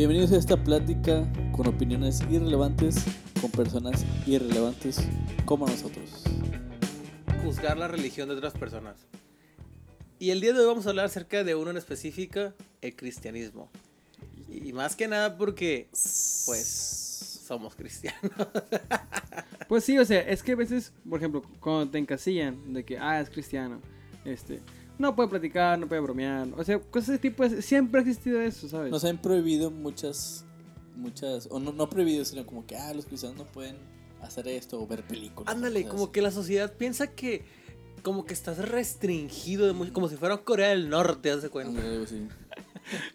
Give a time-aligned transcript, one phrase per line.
[0.00, 3.04] Bienvenidos a esta plática con opiniones irrelevantes,
[3.38, 4.98] con personas irrelevantes
[5.44, 6.24] como nosotros.
[7.44, 8.96] Juzgar la religión de otras personas.
[10.18, 13.68] Y el día de hoy vamos a hablar acerca de uno en específico, el cristianismo.
[14.48, 18.22] Y más que nada porque, pues, somos cristianos.
[19.68, 22.98] Pues sí, o sea, es que a veces, por ejemplo, cuando te encasillan de que,
[22.98, 23.80] ah, es cristiano,
[24.24, 24.62] este,
[25.00, 28.68] no puede platicar, no puede bromear, o sea, cosas de tipo, siempre ha existido eso,
[28.68, 28.90] ¿sabes?
[28.90, 30.44] Nos han prohibido muchas,
[30.96, 33.76] muchas, o no, no prohibido, sino como que, ah, los cristianos no pueden
[34.22, 35.52] hacer esto o ver películas.
[35.54, 36.12] Ándale, como así.
[36.12, 37.44] que la sociedad piensa que,
[38.02, 41.78] como que estás restringido, de mu- como si fuera Corea del Norte, haz de cuenta.
[41.80, 42.28] Ándale, así.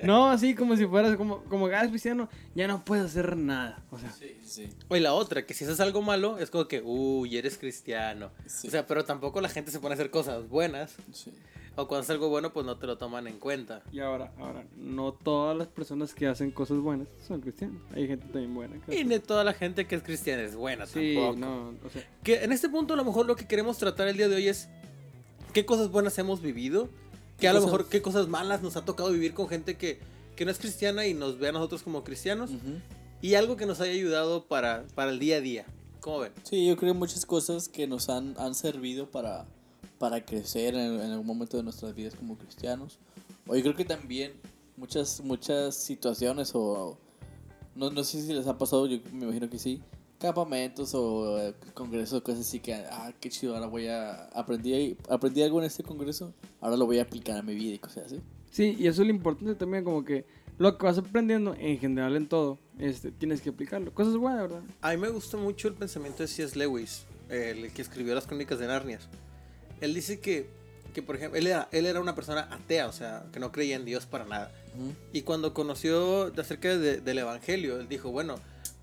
[0.03, 3.35] No, así como si fueras, como, como que ah, es cristiano, ya no puedes hacer
[3.35, 4.09] nada, o sea.
[4.11, 4.69] Sí, sí.
[4.87, 8.29] O y la otra, que si haces algo malo, es como que, uy, eres cristiano.
[8.45, 8.67] Sí.
[8.67, 10.95] O sea, pero tampoco la gente se pone a hacer cosas buenas.
[11.11, 11.31] sí.
[11.77, 13.83] O cuando haces algo bueno, pues no te lo toman en cuenta.
[13.91, 17.81] Y ahora, ahora, no todas las personas que hacen cosas buenas son cristianos.
[17.93, 18.75] Hay gente también buena.
[18.85, 21.37] que Y hace- de toda la gente que es cristiana es buena Sí, tampoco.
[21.37, 24.15] no, o sea, Que en este punto a lo mejor lo que queremos tratar el
[24.15, 24.69] día de hoy es
[25.53, 26.85] qué cosas buenas hemos vivido,
[27.35, 29.99] que ¿Qué a lo mejor qué cosas malas nos ha tocado vivir con gente que,
[30.37, 32.79] que no es cristiana y nos ve a nosotros como cristianos Ujú.
[33.21, 35.65] y algo que nos haya ayudado para, para el día a día.
[35.99, 36.31] ¿Cómo ven?
[36.43, 39.45] Sí, yo creo muchas cosas que nos han, han servido para,
[39.97, 42.99] para crecer en, en algún momento de nuestras vidas como cristianos.
[43.47, 44.33] O yo creo que también
[44.77, 46.97] muchas, muchas situaciones o...
[47.75, 49.81] No, no sé si les ha pasado, yo me imagino que sí.
[50.17, 54.27] Campamentos o eh, congresos, cosas así que, ah, qué chido, ahora voy a...
[54.27, 57.79] Aprendí, aprendí algo en este congreso, ahora lo voy a aplicar a mi vida y
[57.79, 58.21] cosas así.
[58.49, 60.25] sí, y eso es lo importante también, como que
[60.57, 63.93] lo que vas aprendiendo en general en todo, este, tienes que aplicarlo.
[63.93, 64.61] Cosas buenas, ¿verdad?
[64.81, 66.57] A mí me gusta mucho el pensamiento de C.S.
[66.57, 68.99] Lewis, el que escribió las crónicas de Narnia.
[69.81, 70.47] Él dice que,
[70.93, 73.75] que por ejemplo, él era, él era una persona atea, o sea, que no creía
[73.75, 74.51] en Dios para nada.
[75.13, 78.35] Y cuando conoció de acerca de- del Evangelio, él dijo, bueno,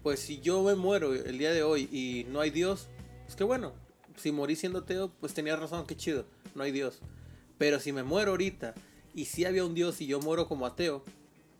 [0.03, 2.89] pues si yo me muero el día de hoy y no hay Dios,
[3.25, 3.73] pues que bueno,
[4.17, 7.01] si morí siendo ateo, pues tenía razón, qué chido, no hay Dios.
[7.59, 8.75] Pero si me muero ahorita
[9.15, 11.05] y si había un Dios y yo muero como ateo,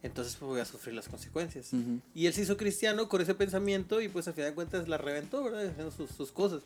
[0.03, 1.71] entonces pues voy a sufrir las consecuencias.
[2.15, 4.99] Y él se hizo cristiano con ese pensamiento y pues al final de cuentas la
[4.99, 5.67] reventó, ¿verdad?
[5.67, 6.63] Haciendo sus, sus cosas.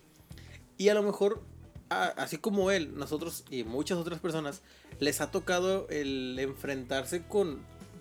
[0.79, 1.43] Y a lo mejor,
[1.91, 4.63] a- así como él, nosotros y muchas otras personas,
[5.01, 7.61] les ha tocado el enfrentarse con,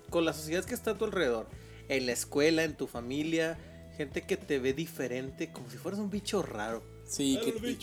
[0.10, 1.48] con la sociedad que está a tu alrededor.
[1.90, 3.58] En la escuela, en tu familia,
[3.98, 6.84] gente que te ve diferente, como si fueras un bicho raro.
[7.08, 7.78] Sí, que,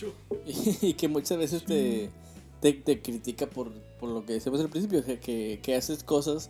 [0.45, 2.09] y, y que muchas veces te,
[2.59, 6.49] te, te critica por, por lo que decíamos al principio, que, que haces cosas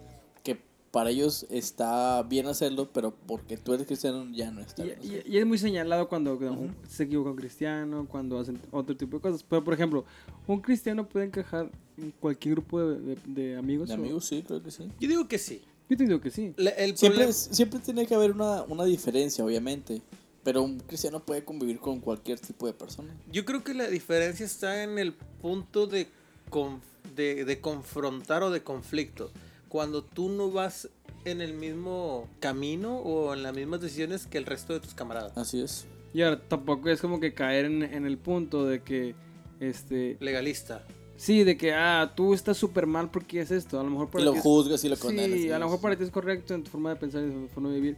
[0.94, 5.00] para ellos está bien hacerlo, pero porque tú eres cristiano ya no está Y, bien.
[5.26, 6.40] y- y es muy señalado cuando
[6.88, 9.42] se equivoca un cristiano, cuando hacen otro tipo de cosas.
[9.44, 10.06] Pero, por ejemplo,
[10.46, 13.90] un cristiano puede encajar en cualquier grupo de, de- de amigos.
[13.90, 14.84] De o- amigos, sí, creo que sí.
[15.00, 15.64] Yo digo que sí.
[15.90, 16.54] Yo te digo que sí.
[16.58, 20.00] Le- El Siempre, tiene que haber una, una diferencia, obviamente,
[20.44, 23.12] pero un cristiano puede convivir con cualquier tipo de persona.
[23.32, 26.08] Yo creo que la diferencia está en el punto de,
[26.52, 26.82] con-
[27.16, 29.32] de, de confrontar o de conflicto.
[29.74, 30.88] Cuando tú no vas
[31.26, 35.36] en el mismo camino o en las mismas decisiones que el resto de tus camaradas.
[35.36, 35.88] Así es.
[36.14, 39.16] Y ahora, tampoco es como que caer en, en el punto de que,
[39.60, 40.86] este, Legalista.
[41.18, 43.80] sí, de que, ah, tú estás súper mal porque es esto.
[43.80, 45.38] A lo mejor Y para lo ti es- juzgas y lo condenas.
[45.40, 47.26] Sí, sí, a lo mejor para ti es correcto en tu forma de pensar y
[47.32, 47.98] en tu forma de vivir.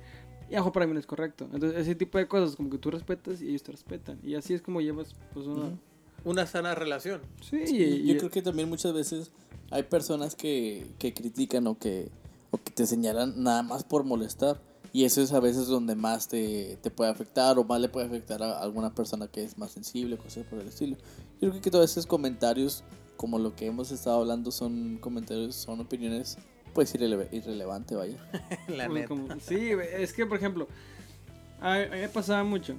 [0.50, 1.50] Y a lo mejor para mí no es correcto.
[1.54, 4.18] Entonces, ese tipo de cosas, como que tú respetas y ellos te respetan.
[4.24, 5.66] Y así es como llevas, pues, una...
[5.66, 5.78] Ujú.
[6.24, 7.22] Una sana relación.
[7.42, 9.30] Sí, Sí, y- yo y- creo que también muchas veces
[9.72, 12.10] hay personas que, que critican o que,
[12.52, 14.60] o que te señalan nada más por molestar.
[14.94, 18.06] Y eso es a veces donde más te, te puede afectar o más le puede
[18.08, 20.96] afectar a alguna persona que es más sensible, cosas por el estilo.
[21.42, 22.84] Yo creo que todos esos comentarios,
[23.18, 26.38] como lo que hemos estado hablando, son comentarios, son opiniones,
[26.74, 28.16] pues irrele irrelevante, vaya.
[28.70, 29.10] La neta.
[29.10, 30.70] como- sí, es que, por ejemplo,
[31.60, 32.76] a, a mí me pasaba mucho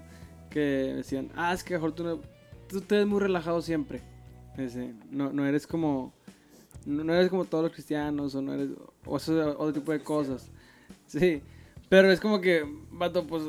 [0.48, 0.60] que
[0.96, 2.20] decían, ah, es que mejor tú, no,
[2.66, 4.00] tú te ves muy relajado siempre.
[4.56, 6.14] Ese, no, no eres como,
[6.86, 8.70] no, eres como todos los cristianos o no eres,
[9.04, 10.48] o ese otro tipo de cosas.
[11.06, 11.42] Sí,
[11.88, 13.42] pero es como que, vato, pues,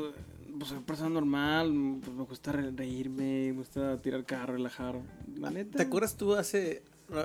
[0.58, 4.96] pues soy persona normal, pues me gusta re- reírme, me gusta tirar carro, relajar.
[5.36, 5.76] La neta.
[5.78, 6.82] ¿Te acuerdas tú hace,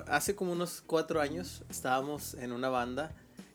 [0.07, 3.11] hace como unos cuatro años estábamos en una banda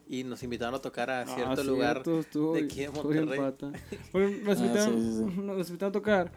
[0.09, 3.39] y nos invitaron a tocar a Ah, cierto lugar cierto, estuvo- de aquí de Monterrey?
[3.39, 3.73] pata.
[4.13, 5.41] Bueno, nos, Ah, invitaron, sí, sí, sí.
[5.43, 6.33] nos invitaron a tocar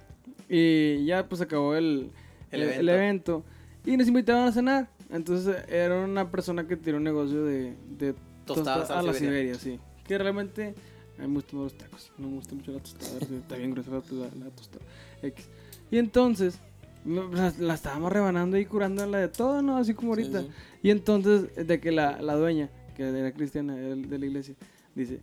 [0.49, 2.11] y ya pues acabó el,
[2.51, 3.43] El el, el evento.
[3.85, 4.89] y nos invitaron a cenar.
[5.11, 8.15] Entonces era una persona que tiene un negocio de, de
[8.45, 9.55] Tostadas tosta- a la Siberia.
[9.55, 10.03] Siberia, sí.
[10.07, 10.73] Que realmente
[11.17, 13.91] a mí me gustan los tacos, no me gusta mucho la tostada, está bien gruesa
[13.91, 13.99] la,
[14.45, 14.83] la- tostada.
[15.21, 15.45] X.
[15.91, 16.59] Y entonces
[17.05, 19.77] la, la estábamos rebanando y curándola de todo, ¿no?
[19.77, 20.41] Así como Sí, ahorita.
[20.41, 20.47] sí.
[20.83, 24.55] Y entonces, de que la, la dueña, que era cristiana de, de la iglesia,
[24.95, 25.19] dice,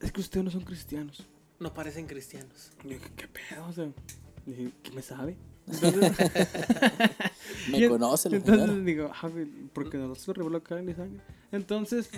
[0.00, 1.26] es que ustedes no son cristianos.
[1.60, 2.70] No parecen cristianos.
[2.84, 3.66] Y yo, ¿qué, qué pedo?
[3.68, 3.88] O sea,
[4.46, 5.36] dije, ¿qué me sabe?
[5.70, 6.12] Entonces,
[7.70, 8.84] Me y- conoce Entonces señora.
[8.84, 9.28] digo, ah,
[9.72, 11.20] porque no se reveló carne y sangre.
[11.52, 12.10] Entonces,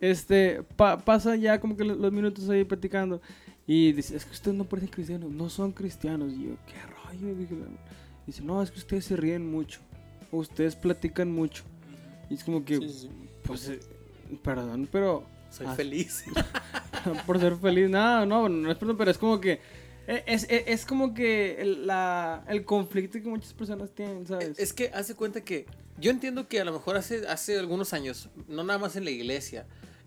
[0.00, 3.20] este, pa- pasa ya como que lo- los minutos ahí platicando.
[3.66, 6.32] Y dice, es que ustedes no parecen cristianos, no son cristianos.
[6.32, 7.34] Y yo, ¿qué rollo?
[7.34, 7.54] Dije,
[8.26, 9.80] dice, no, es que ustedes se ríen mucho.
[10.32, 11.64] Ustedes platican mucho.
[12.30, 13.10] Y es como que, Sí, sí, sí.
[13.44, 13.80] pues, eh,
[14.42, 15.74] perdón, pero Soy Ah.
[15.74, 16.24] feliz.
[17.26, 17.88] por ser feliz.
[17.88, 19.60] No, no, no es perdón, pero es como que.
[20.08, 24.58] Es, es, es como que el, la, el conflicto que muchas personas tienen, ¿sabes?
[24.58, 25.66] Es que hace cuenta que
[26.00, 29.10] yo entiendo que a lo mejor hace, hace algunos años, no nada más en la
[29.10, 29.66] iglesia,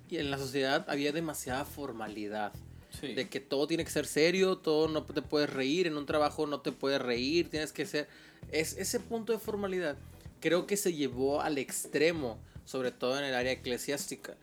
[0.09, 2.51] y en la sociedad había demasiada formalidad.
[2.99, 3.13] Sí.
[3.13, 6.45] De que todo tiene que ser serio, todo no te puedes reír, en un trabajo
[6.45, 8.09] no te puedes reír, tienes que ser...
[8.51, 9.95] Es ese punto de formalidad
[10.41, 14.35] creo que se llevó al extremo, sobre todo en el área eclesiástica.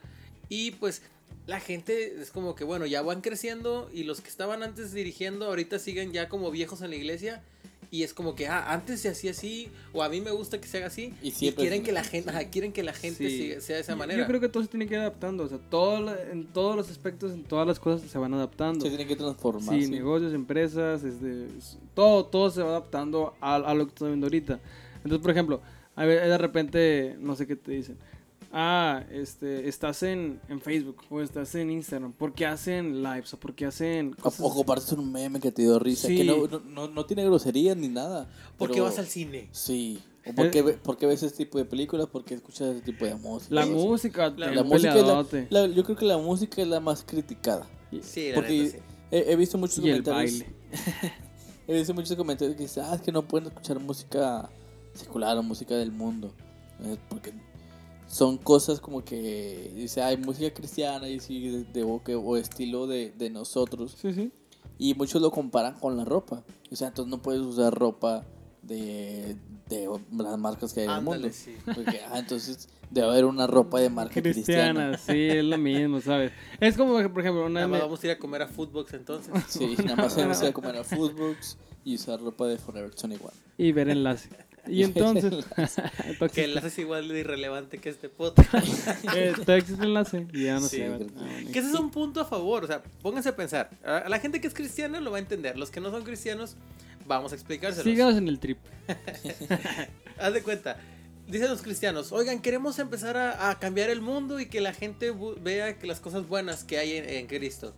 [0.49, 1.03] Y pues
[1.49, 5.47] la gente es como que, bueno, ya van creciendo y los que estaban antes dirigiendo
[5.47, 7.43] ahorita siguen ya como viejos en la iglesia.
[7.91, 10.69] Y es como que, ah, antes se hacía así, o a mí me gusta que
[10.69, 11.15] se haga así.
[11.23, 13.39] Y Y, quieren que la gente, ajá, quieren que la gente Sí.
[13.39, 14.21] siga- sea de esa Yo- manera.
[14.21, 16.91] Yo creo que todo se tiene que ir adaptando, o sea, todo, en todos los
[16.91, 18.83] aspectos, en todas las cosas se van adaptando.
[18.85, 19.75] Se tiene que transformar.
[19.75, 19.91] Sí, sí.
[19.91, 21.47] negocios, empresas, este,
[21.95, 24.61] todo, todo se va adaptando a, a lo que estamos viendo ahorita.
[24.97, 25.63] Entonces, por ejemplo,
[25.97, 27.97] a ver, de repente, no sé qué te dicen.
[28.51, 32.13] Ah, este, estás en, en Facebook o estás en Instagram.
[32.13, 34.41] ¿Por qué hacen lives o por qué hacen cosas?
[34.43, 36.09] o compartes un meme que te dio risa.
[36.09, 36.17] Sí.
[36.17, 38.27] Que no, no, no, no tiene groserías ni nada.
[38.57, 39.49] ¿Por qué vas al cine?
[39.53, 40.01] Sí.
[40.27, 40.63] ¿O por, qué, Eh.
[40.63, 42.07] ve- por qué ves ese tipo de películas?
[42.07, 43.55] ¿Por qué escuchas ese tipo de música?
[43.55, 45.47] La música, La- La música es la, peleadote.
[45.51, 47.67] la- Yo creo que la música es la más criticada.
[48.03, 48.83] Sí, la Porque neta, sí.
[49.11, 50.41] he, he visto muchos y el comentarios.
[50.41, 50.55] baile.
[51.71, 54.49] He visto muchos comentarios que dicen, ah, es que no pueden escuchar música
[54.95, 56.33] secular o música del mundo.
[57.11, 57.35] Porque
[58.09, 62.37] son cosas como que dice, hay música cristiana y sí, de, de- o, que- o
[62.37, 63.97] estilo de, de nosotros.
[64.01, 64.33] Sí, sí.
[64.79, 66.43] Y muchos lo comparan con la ropa.
[66.71, 68.25] O sea, entonces no puedes usar ropa
[68.63, 69.37] de,
[69.69, 71.35] de las marcas que hay en el Ándale, mundo.
[71.37, 71.55] sí.
[71.65, 74.91] Porque, ah, entonces debe haber una ropa de marca cristiana.
[74.93, 76.33] Cristiana, sí, es lo mismo, ¿sabes?
[76.61, 79.33] Es como, por ejemplo, una Nada más vamos a ir a comer a Footbox entonces.
[79.49, 83.31] Sí, nada más se va a comer a Footbox y usar ropa de Forever 21.
[83.59, 84.29] y ver enlace.
[84.79, 85.45] Y entonces,
[86.35, 88.67] que el enlace es igual de irrelevante que este podcast.
[89.17, 90.77] eh, todo existe enlace ya no Sí, sé.
[90.77, 91.51] que- Ah, bueno.
[91.53, 92.65] que ese es un punto a favor.
[92.65, 93.71] O sea, pónganse a pensar.
[93.85, 95.59] A la gente que es cristiana lo va a entender.
[95.59, 96.57] Los que no son cristianos,
[97.07, 97.85] vamos a explicárselos.
[97.85, 98.59] Síganos en el trip.
[100.19, 100.77] Haz de cuenta.
[101.27, 105.13] Dicen los cristianos, oigan, queremos empezar a, a cambiar el mundo y que la gente
[105.43, 107.75] vea que las cosas buenas que hay en, en Cristo.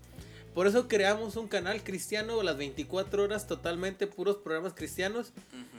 [0.54, 5.32] Por eso creamos un canal cristiano las 24 horas totalmente puros programas cristianos.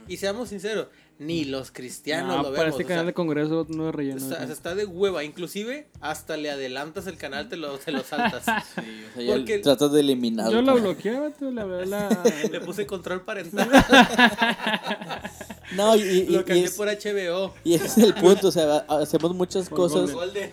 [0.08, 0.88] Y seamos sinceros,
[1.18, 2.72] ni los cristianos No, lo para vemos.
[2.72, 4.16] este o sea, canal de congreso no es relleno.
[4.18, 4.52] está, ¿no?
[4.52, 8.44] está de hueva, inclusive hasta le adelantas el canal, te lo, te lo saltas.
[8.74, 8.80] Sí,
[9.10, 10.50] o sea, ya Porque- tratas de eliminar.
[10.50, 12.22] Yo lo bloqueé, vato, le hablé a la...
[12.50, 13.68] le puse control parental,
[15.76, 17.54] No, y, y- y- lo y cambié es, por HBO.
[17.64, 18.48] y ese es el punto.
[18.48, 20.52] O sea, ha- hacemos muchas Por cosas Golden.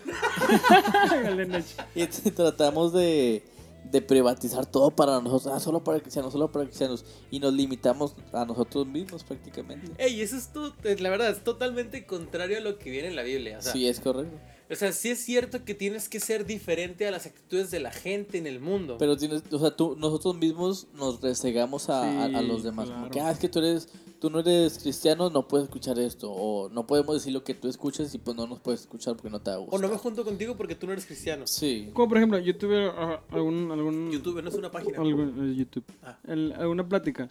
[1.26, 1.76] Golden Age.
[1.96, 3.44] y tratamos de,
[3.92, 5.54] de privatizar todo para nosotros.
[5.54, 7.06] Ah, solo para cristianos, solo para cristianos.
[7.32, 9.92] Y nos limitamos a nosotros mismos prácticamente.
[9.98, 13.16] Ey, eso es to- eh, la verdad, es totalmente contrario a lo que viene en
[13.16, 13.58] la Biblia.
[13.60, 14.38] O sea, Sí, es correcto.
[14.72, 17.92] O sea, sí es cierto que tienes que ser diferente a las actitudes de la
[17.92, 18.98] gente en el mundo.
[19.00, 22.88] Pero tienes, o sea, tú, nosotros mismos nos rezagamos a, a- a Sí, los demás.
[22.90, 23.12] Como claro.
[23.12, 26.32] que, ah, es que tú eres, tú no eres cristiano, no puedes escuchar esto.
[26.32, 29.30] O no podemos decir lo que tú escuchas y pues no nos puedes escuchar porque
[29.30, 29.76] no te gusta.
[29.76, 31.48] o no me junto contigo porque tú no eres cristiano.
[31.48, 31.90] Sí.
[31.94, 33.72] Como por ejemplo, yo tuve ah, algún...
[33.72, 34.98] algún YouTube no es una página.
[35.00, 35.84] algún- eh, YouTube.
[36.04, 36.20] Ah.
[36.28, 37.30] El- alguna plática.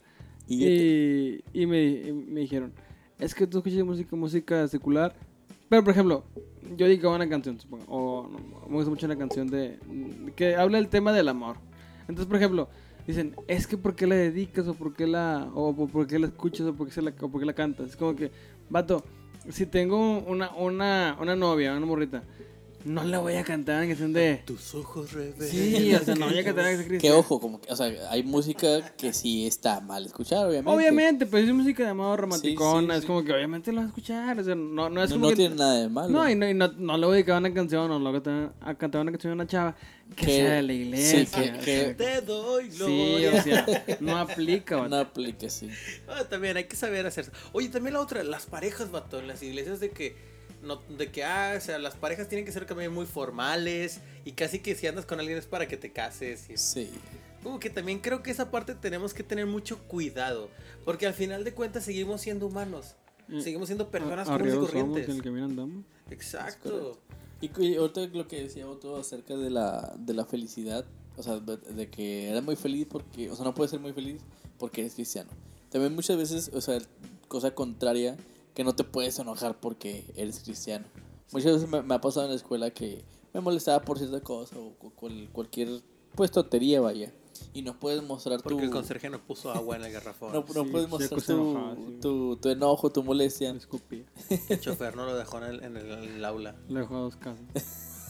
[0.49, 2.73] Y, Y, y me, y me dijeron,
[3.19, 5.15] es que tú escuchas música, música secular.
[5.69, 6.25] Pero, por ejemplo,
[6.77, 7.59] yo dedicaba una canción,
[7.89, 9.79] o no, me gusta mucho una canción de
[10.37, 11.57] que habla del tema del amor.
[12.03, 12.69] Entonces, por ejemplo,
[13.07, 14.67] dicen, es que ¿por qué la dedicas?
[14.67, 16.67] O ¿por qué la, o por qué la escuchas?
[16.67, 17.91] O ¿por qué, se la, o por la cantas?
[17.91, 18.31] Es como que,
[18.71, 19.05] vato,
[19.51, 22.23] si tengo una, una, una novia, una morrita,
[22.85, 24.43] no le voy a cantar una canción de...
[24.47, 25.51] Tus ojos rebeldes.
[25.51, 27.93] Sí, o sea, no voy a cantar una canción que ojo, como que, o sea,
[28.11, 30.71] hay música que sí está mal escuchar, obviamente.
[30.71, 33.07] Obviamente, pues es música de amor romanticona, sí, es sí.
[33.07, 35.31] como que obviamente lo vas a escuchar, o sea, no, no es No, como no
[35.31, 35.37] que...
[35.37, 36.09] tiene nada de malo.
[36.11, 38.17] No, y no, y no, no le voy a dedicar una canción, o le voy
[38.19, 39.77] a cantar- a cantar una canción a una chava
[40.17, 41.19] que, Que- sea de la iglesia.
[41.27, 43.35] sí, que- o que- Te doy sí, gloria.
[43.35, 43.67] o sea,
[44.01, 44.89] no aplica, vato.
[44.89, 45.69] No aplique, sí.
[46.09, 47.31] Ah, también hay que saber hacer.
[47.53, 50.38] Oye, también la otra, las parejas, vato, en las iglesias de que.
[50.63, 54.33] No, de que, ah, o sea, las parejas tienen que ser también muy formales y
[54.33, 56.51] casi que si andas con alguien es para que te cases.
[56.51, 56.91] Y Sí.
[57.43, 60.49] como que también creo que esa parte tenemos que tener mucho cuidado,
[60.85, 62.97] porque al final de cuentas seguimos siendo humanos,
[63.29, 63.41] Mm.
[63.41, 65.09] seguimos siendo personas A- comunes y corrientes.
[65.09, 65.85] el andamos.
[66.11, 66.99] Exacto.
[67.41, 70.85] Y, y ahorita lo que decía Otto acerca de la, de la felicidad,
[71.17, 73.93] o sea, de, de que eres muy feliz porque, o sea, no puedes ser muy
[73.93, 74.21] feliz
[74.59, 75.31] porque eres cristiano.
[75.71, 76.79] También muchas veces, o sea,
[77.29, 78.17] cosa contraria,
[78.59, 80.85] que no te puedes enojar porque eres cristiano.
[81.31, 84.59] Muchas veces me, me ha pasado en la escuela que me molestaba por cierta cosa
[84.59, 85.81] o cu- cual- cualquier,
[86.17, 87.13] pues, tontería, vaya.
[87.55, 88.65] Y no puedes mostrar Porque tu...
[88.65, 90.33] el conserje no puso agua en el garrafón.
[90.33, 91.99] No, no Sí, puedes mostrar tu, enojada, sí.
[92.01, 93.51] tu, tu enojo, tu molestia.
[94.49, 96.57] El chofer no lo dejó en el, en el- en el aula.
[96.69, 97.45] Le dejó a dos casas.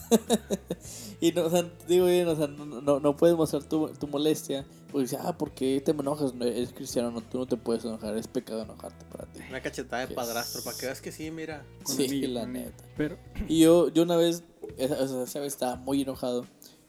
[1.21, 4.07] Y no, o sea, digo bien, o sea, no, no, no puedes mostrar tu, tu
[4.07, 4.65] molestia.
[4.89, 6.33] Porque dices, ah, ¿por qué te enojas?
[6.33, 9.41] No, Eres cristiano, no, tú no te puedes enojar, es pecado enojarte para ti.
[9.49, 10.15] Una cachetada de Yes.
[10.15, 11.65] padrastro, para que veas que sí, mira.
[11.85, 12.83] Sí, amigo, la neta.
[12.95, 13.17] Pero,
[13.49, 14.43] Y yo, yo una vez,
[14.77, 16.45] esa, o sea, esa vez estaba muy enojado.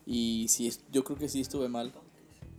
[0.07, 1.93] Y sí, es- yo creo que sí estuve mal.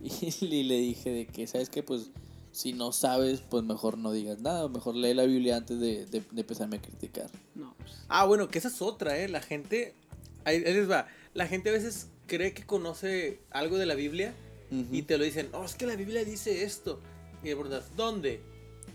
[0.42, 1.82] Y, le dije de que, ¿sabes qué?
[1.82, 2.10] Pues
[2.50, 4.68] si no sabes, pues mejor no digas nada.
[4.68, 7.30] Mejor lee la Biblia antes de, de, de empezarme a criticar.
[7.54, 9.28] no, pues, Ah, bueno, que esa es otra, ¿eh?
[9.28, 9.94] La gente.
[10.44, 11.06] Ahí, les va.
[11.34, 14.32] La gente a veces cree que conoce algo de la Biblia
[14.70, 14.86] Ujú.
[14.94, 17.00] y te lo dicen, oh, es que la Biblia dice esto.
[17.42, 18.40] Y de verdad, ¿dónde?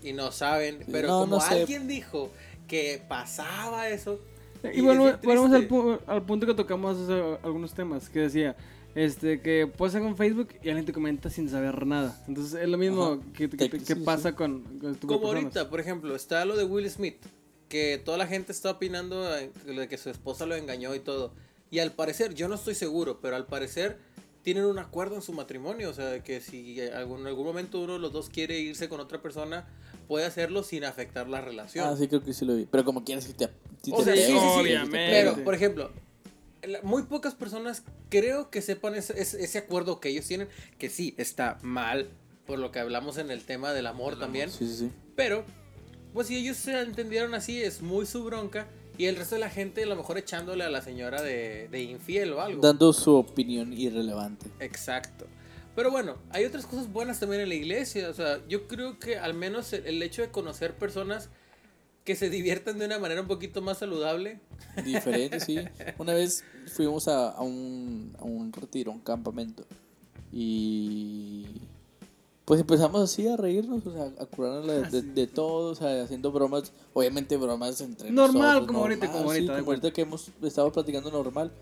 [0.02, 0.78] Y no saben.
[0.78, 1.54] Sí, Pero no, como no sé.
[1.54, 2.30] alguien dijo
[2.66, 4.20] que pasaba eso.
[4.64, 8.56] Y es volvemos, volvemos al, pu- al punto que tocamos hace algunos temas, que decía,
[8.94, 12.20] este, que posan con Facebook y alguien te comenta sin saber nada.
[12.26, 13.22] Entonces es lo mismo Ajá.
[13.34, 16.44] que, que- Te- que sí, pasa con, con tipo de Como ahorita, por ejemplo, está
[16.44, 17.16] lo de Will Smith,
[17.68, 21.32] que toda la gente está opinando eh, de que su esposa lo engañó y todo.
[21.70, 23.98] Y al parecer, yo no estoy seguro, pero al parecer
[24.42, 27.94] tienen un acuerdo en su matrimonio, o sea, que si algún- en algún momento uno
[27.94, 29.66] de los dos quiere irse con otra persona,
[30.06, 31.86] puede hacerlo sin afectar la relación.
[31.86, 32.64] Ah, sí, creo que sí lo vi.
[32.64, 33.48] Pero como quieras que te.
[33.82, 34.96] si O te sea, pega, sí, sí, sí, te obviamente.
[35.10, 35.90] Pero, por ejemplo,
[36.82, 40.48] muy pocas personas creo que sepan ese, acuerdo que ellos tienen,
[40.78, 42.08] que sí, está mal,
[42.46, 44.50] por lo que hablamos en el tema del amor también.
[44.50, 44.90] Sí, sí, sí.
[45.14, 45.44] Pero,
[46.12, 48.66] pues si ellos se entendieron así, es muy su bronca.
[48.96, 51.82] Y el resto de la gente a lo mejor echándole a la señora de, de
[51.82, 52.60] infiel o algo.
[52.60, 54.46] Dando su opinión irrelevante.
[54.58, 55.26] Exacto.
[55.78, 58.08] Pero bueno, hay otras cosas buenas también en la iglesia.
[58.08, 61.28] O sea, yo creo que al menos el, hecho de conocer personas
[62.02, 64.40] que se diviertan de una manera un poquito más saludable.
[64.84, 65.60] Diferente, sí.
[65.98, 69.64] Una vez fuimos a, a un, a un retiro, a un campamento.
[70.32, 71.46] Y
[72.48, 76.02] pues empezamos así a reírnos, o sea, a curarnos de, de, de todo, o sea,
[76.02, 80.00] haciendo bromas, obviamente bromas entre Normal, nosotros, como ahorita, como ahorita, de como ahorita que
[80.00, 81.52] hemos estado platicando normal.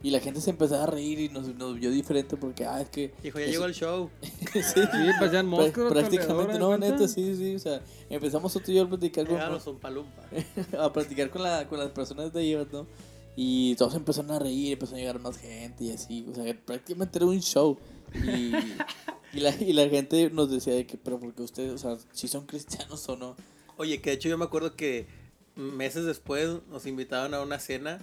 [0.00, 2.88] Y la gente se empezaba a reír y nos, nos vio diferente porque, ah, es
[2.88, 3.12] que...
[3.20, 4.10] Dijo, ya es- llegó el show.
[4.22, 4.80] sí, Sí,
[5.18, 5.90] parecían Prá- moscas.
[5.92, 8.88] prácticamente, no, alrededor, ¿haz de neta, sí, sí, o sea, empezamos tú y yo a
[8.88, 9.58] platicar con, Llegaron
[10.78, 12.86] a platicar con, la, con las personas de ellos, ¿no?
[13.34, 17.18] Y todos empezaron a reír, empezó a llegar más gente y así, o sea, prácticamente
[17.18, 17.76] era un show.
[18.14, 22.28] Y, la, y la gente nos decía de que, pero porque ustedes, o sea, si
[22.28, 23.36] son cristianos o no.
[23.76, 25.06] Oye, que de hecho yo me acuerdo que
[25.54, 28.00] meses después nos invitaban a una cena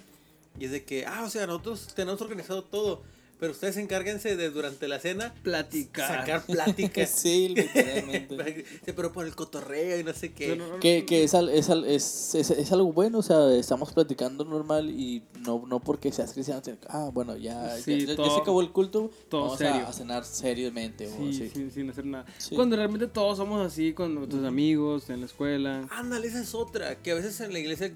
[0.60, 3.02] y es de que, ah, o sea, nosotros tenemos organizado todo,
[3.40, 6.08] pero ustedes encárguense de durante la cena Platicar.
[6.20, 7.10] sacar pláticas.
[7.10, 8.66] sí, literalmente.
[8.86, 10.56] Sí, pero por el cotorreo y no sé qué.
[10.56, 10.80] No, no, no.
[10.80, 14.46] Que, que es, al- es, al- es, es, es algo bueno, o sea, estamos platicando
[14.46, 18.16] normal y no, no porque seas cristiano, sino que, ah, bueno, ya, Sí, ya, ya
[18.16, 19.86] todo- se acabó el culto, todo vamos serio.
[19.86, 21.08] A, a cenar seriamente.
[21.08, 21.50] o Sí, así.
[21.50, 22.26] sin, sin hacer nada.
[22.38, 22.56] Sí.
[22.56, 25.88] Cuando realmente todos somos así con nuestros amigos, en la escuela.
[25.92, 26.96] Ándale, esa es otra.
[27.02, 27.92] Que a veces en la iglesia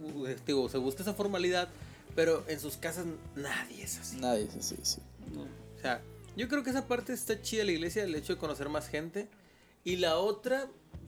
[0.46, 1.70] digo, se busca esa formalidad,
[2.16, 3.06] pero en sus casas
[3.36, 4.18] nadie es así.
[4.18, 5.00] Nadie es así, sí.
[5.38, 6.02] O sea,
[6.36, 9.28] yo creo que esa parte está chida la iglesia, el hecho de conocer más gente.
[9.84, 10.68] Y la otra,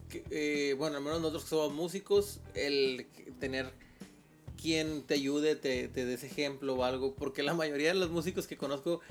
[0.10, 3.06] que, eh, bueno, al menos nosotros que somos músicos, el
[3.40, 3.72] tener
[4.62, 7.16] quien te ayude, te, te dé ese ejemplo o algo.
[7.16, 9.02] Porque la mayoría de los músicos que conozco,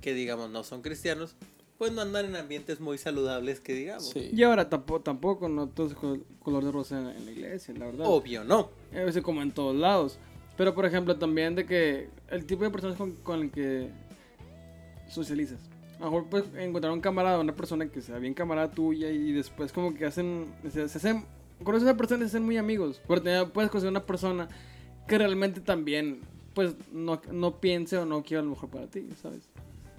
[0.00, 1.34] que digamos no son cristianos,
[1.78, 4.10] pues no andan en ambientes muy saludables, que digamos.
[4.10, 4.30] Sí.
[4.32, 5.94] Y ahora tampoco, tampoco no todo
[6.40, 8.06] color de rosa en, la- en la iglesia, la verdad.
[8.06, 8.70] Obvio, no.
[8.92, 10.18] A veces como en todos lados.
[10.56, 13.88] Pero por ejemplo también de que el tipo de personas con, con el que
[15.10, 15.60] socializas.
[15.98, 19.32] A lo mejor puedes encontrar un camarada, una persona que sea bien camarada tuya y
[19.32, 21.24] después como que hacen, se, se hacen,
[21.62, 23.02] conoces a una persona y se hacen muy amigos.
[23.06, 24.48] Pero puedes conocer una persona
[25.06, 26.20] que realmente también
[26.54, 29.42] pues no, no piense o no quiera lo mejor para ti, ¿sabes?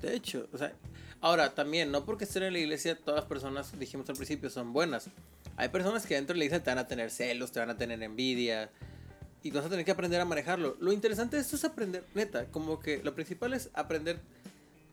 [0.02, 0.74] De hecho, o sea,
[1.22, 4.74] ahora también, no porque estén en la iglesia, todas las personas, dijimos al principio, son
[4.74, 5.10] buenas.
[5.56, 7.78] Hay personas que dentro de la iglesia te van a tener celos, te van a
[7.78, 8.70] tener envidia.
[9.44, 10.78] Y vas a tener que aprender a manejarlo.
[10.80, 14.20] Lo interesante de esto es aprender, neta, como que lo principal es aprender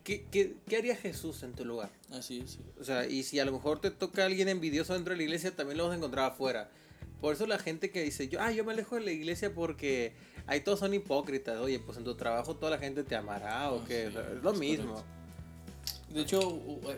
[0.09, 1.91] qué, qué, qué haría Jesús en tu lugar.
[2.11, 2.61] Así es, sí.
[2.81, 5.55] O sea, y si a lo mejor te toca alguien envidioso dentro de la iglesia,
[5.55, 6.71] también lo vas a encontrar afuera.
[7.21, 10.13] Por eso la gente que dice, yo, ah, yo me alejo de la iglesia porque
[10.47, 11.59] ahí todos son hipócritas.
[11.61, 14.43] Oye, pues en tu trabajo toda la gente te amará o Ah, que sí, es
[14.43, 14.93] lo es mismo.
[14.95, 16.15] correcto.
[16.15, 16.41] De hecho,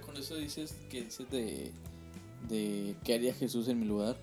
[0.07, 1.73] con eso dices que dices de,
[2.49, 4.17] de qué haría Jesús en mi lugar.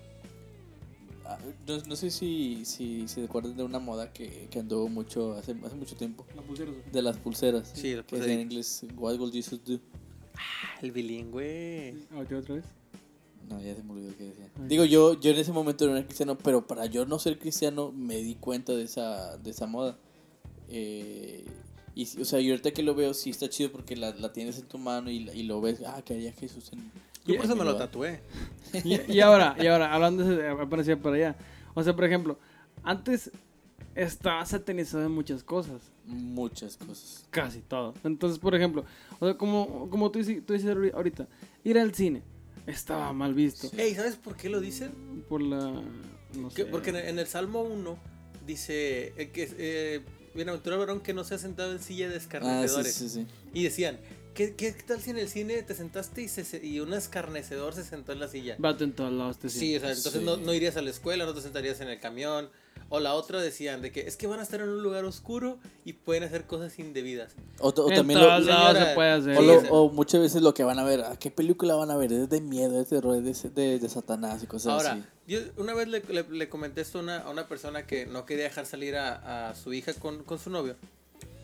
[1.28, 4.88] Ah, no, no sé si, si, si se acuerdan de una moda que, que andó
[4.88, 6.26] mucho hace, hace mucho tiempo.
[6.34, 6.70] La pulsera.
[6.70, 6.90] ¿o qué?
[6.90, 7.70] De las pulseras.
[7.74, 9.78] Sí, las que es en inglés, What will Jesus do?
[10.34, 11.96] Ah, El bilingüe.
[12.12, 12.64] Ah, ¿qué otra vez?
[13.48, 14.50] No, ya se me olvidó qué decía.
[14.56, 14.68] Ay.
[14.68, 17.92] Digo, yo, yo en ese momento no era cristiano, pero para yo no ser cristiano
[17.92, 19.98] me di cuenta de esa, de esa moda.
[20.68, 21.46] Eh,
[21.94, 24.58] y, o sea, y ahorita que lo veo, sí está chido porque la, la tienes
[24.58, 25.82] en tu mano y lo ves.
[25.86, 26.90] Ah, que haría Jesús en.
[27.28, 28.20] Yo por eso me lo tatué.
[28.84, 31.36] Y, y ahora, y ahora, hablando de aparecía por allá.
[31.74, 32.38] O sea, por ejemplo,
[32.82, 33.30] antes
[33.94, 35.80] estaba satanizado en muchas cosas.
[36.06, 37.26] Muchas cosas.
[37.30, 37.94] Casi todo.
[38.04, 38.84] Entonces, por ejemplo,
[39.20, 41.26] o sea, como, como tú, dices- tú dices ahori- ahorita,
[41.64, 42.22] ir al cine
[42.66, 43.68] estaba mal visto.
[43.68, 43.80] Sí.
[43.80, 45.24] Ey, ¿sabes por qué lo dicen?
[45.28, 45.82] Por la.
[46.38, 46.66] No sé.
[46.66, 47.98] porque en el, Salmo 1
[48.46, 50.00] dice eh, que eh,
[50.34, 52.94] bienaventurado el varón que no se ha sentado en silla de Ah, sí, escarnecedores.
[52.94, 53.26] sí, sí.
[53.54, 53.98] Y decían,
[54.38, 57.82] ¿qué, ¿qué tal si en el cine te sentaste y, se, y un escarnecedor se
[57.84, 58.54] sentó en la silla?
[58.58, 60.24] Vato en todos lados te Sí, o sea, entonces Sí.
[60.24, 62.48] no, no irías a la escuela, no te sentarías en el camión.
[62.90, 65.58] O la otra decían de que es que van a estar en un lugar oscuro
[65.84, 67.32] y pueden hacer cosas indebidas.
[67.58, 69.36] O, o En también todos lo, lados señora, se puede hacer.
[69.36, 72.12] o, lo- muchas veces lo que van a ver, ¿a qué película van a ver?
[72.14, 75.02] Es de miedo, es de terror, es de, de, de Satanás y cosas Ahora, así.
[75.26, 78.24] yo una vez le, le- le comenté esto a una, a una persona que no
[78.24, 80.76] quería dejar salir a, a su hija con, con su novio.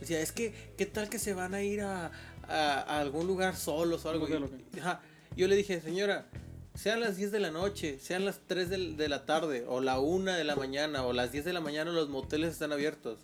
[0.01, 2.11] Decía, es que, ¿qué tal que se van a ir a,
[2.49, 4.27] a- a algún lugar solos o algo?
[4.29, 5.01] ¿Cómo que Y- ajá.
[5.37, 6.27] Yo le dije, señora,
[6.75, 9.99] sean las 10 de la noche, sean las 3 del- de, la tarde, o la
[10.01, 13.19] 1 de la mañana, o las 10 de la mañana, los moteles están abiertos.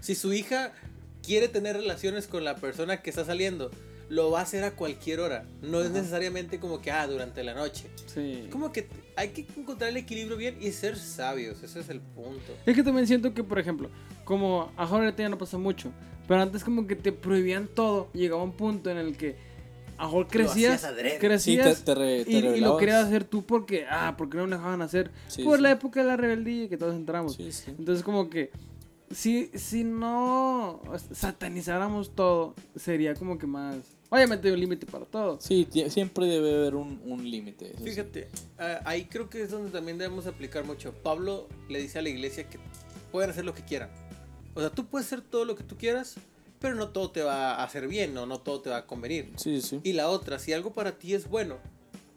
[0.00, 0.72] Si su hija
[1.22, 3.70] quiere tener relaciones con la persona que está saliendo,
[4.10, 5.46] lo va a hacer a cualquier hora.
[5.62, 7.88] No es necesariamente como que, ah, durante la noche.
[8.06, 8.48] Sí.
[8.52, 12.54] Como que hay que encontrar el equilibrio bien y ser sabios, ese es el punto.
[12.66, 13.88] Es que también siento que, por ejemplo,
[14.24, 15.90] como ahora ya no pasa mucho,
[16.28, 19.36] pero antes como que te prohibían todo, llegaba un punto en el que
[19.96, 20.80] a lo crecías.
[20.80, 24.36] Sí, te, crecías te, re- te y, y lo querías hacer tú porque, ah, porque
[24.36, 25.62] no me dejaban hacer, Sí, por sí.
[25.62, 27.34] la época de la rebeldía que todos entramos.
[27.36, 27.70] Sí, sí.
[27.78, 28.50] Entonces como que
[29.10, 30.80] si, si no
[31.12, 33.76] satanizáramos todo, sería como que más...
[34.10, 35.38] Obviamente hay un límite para todo.
[35.40, 37.72] Sí, siempre debe haber un, un límite.
[37.78, 37.82] sí.
[37.84, 40.92] Fíjate, ah, ahí creo que es donde también debemos aplicar mucho.
[41.02, 42.58] Pablo le dice a la iglesia que
[43.10, 43.90] pueden hacer lo que quieran.
[44.54, 46.14] O sea, tú puedes hacer todo lo que tú quieras,
[46.60, 49.32] pero no todo te va a hacer bien, o no todo te va a convenir.
[49.36, 49.80] Sí, sí.
[49.82, 51.56] Y la otra, si algo para ti es bueno,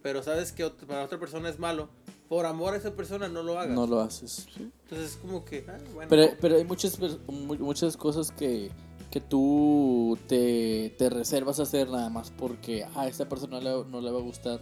[0.04, 1.89] pero sabes que para otra persona es malo,
[2.30, 3.73] por amor a esa persona no lo hagas.
[3.76, 4.47] No lo haces.
[4.58, 6.10] Entonces es como que, ah, bueno.
[6.10, 6.97] Pero, pero hay muchas,
[7.28, 8.69] muchas cosas que,
[9.10, 14.02] que tú te, te reservas a hacer nada más porque a esta persona le- no
[14.02, 14.62] le va a gustar.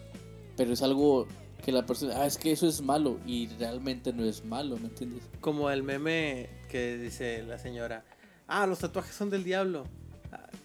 [0.55, 1.27] Pero es algo
[1.63, 4.87] que la persona, ah, es que eso es malo y realmente no es malo, ¿me
[4.87, 5.23] entiendes?
[5.41, 8.03] Como el meme que dice la señora,
[8.47, 9.85] ah, los tatuajes son del diablo.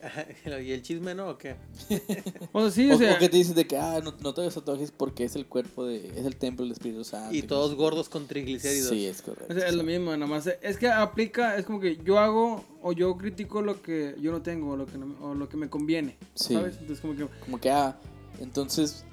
[0.64, 1.56] ¿Y el chisme no o qué?
[2.52, 4.34] O sea, sí, O, o sea, o que te dicen de que, ah, no, no
[4.34, 7.34] te hagas tatuajes porque es el cuerpo de, es el templo del Espíritu Santo.
[7.34, 8.88] Y todos gordos con triglicéridos.
[8.90, 9.52] Sí, es correcto.
[9.52, 10.46] o sea, es lo mismo, nada más.
[10.62, 14.42] Es que aplica, es como que yo hago o yo critico lo que yo no
[14.42, 16.16] tengo o lo que, no me- o lo que me conviene.
[16.34, 16.54] Sí.
[16.54, 16.76] ¿Sabes?
[16.80, 17.26] Entonces como que...
[17.44, 17.96] Como que, ah,
[18.40, 19.04] entonces,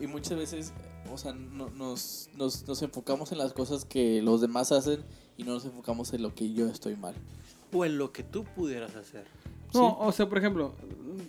[0.00, 0.72] y, y muchas veces,
[1.12, 5.00] o sea, no- nos, nos, nos enfocamos en las cosas que los demás hacen
[5.36, 7.14] y no nos enfocamos en lo que yo estoy mal.
[7.72, 9.24] O en lo que tú pudieras hacer.
[9.74, 9.96] No, Sí.
[10.00, 10.74] o sea, por ejemplo,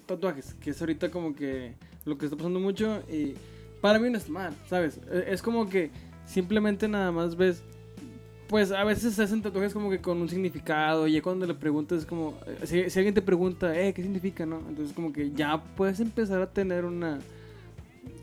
[0.05, 3.35] tatuajes, que es ahorita como que lo que está pasando mucho y
[3.81, 4.99] para mí no es mal, ¿sabes?
[5.11, 5.91] E- Es como que
[6.25, 7.61] simplemente nada más ves,
[8.47, 11.53] pues a veces se hacen tatuajes como que con un significado y ya cuando le
[11.53, 14.57] preguntas es como, eh, si, si alguien te pregunta, eh, ¿qué significa, no?
[14.67, 17.19] Entonces como que ya puedes empezar a tener una,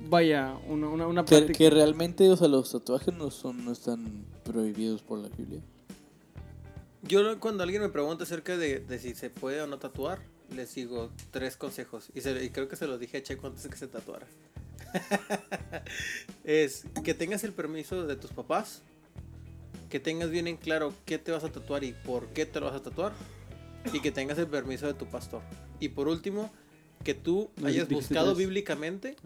[0.08, 1.58] vaya, una, una, una Que, práctica.
[1.58, 5.60] que realmente, o sea, los tatuajes no, son, no están prohibidos por la Biblia.
[7.02, 10.20] Yo cuando alguien me pregunta acerca de, de si se puede o no tatuar,
[10.54, 12.08] les digo tres consejos.
[12.14, 14.26] Y, se- y creo que se los dije a Checo antes de que se tatuara.
[16.44, 18.82] es que tengas el permiso de tus papás.
[19.90, 22.66] Que tengas bien en claro qué te vas a tatuar y por qué te lo
[22.66, 23.12] vas a tatuar.
[23.92, 25.40] Y que tengas el permiso de tu pastor.
[25.80, 26.50] Y por último,
[27.04, 29.16] que tú No, hayas buscado bíblicamente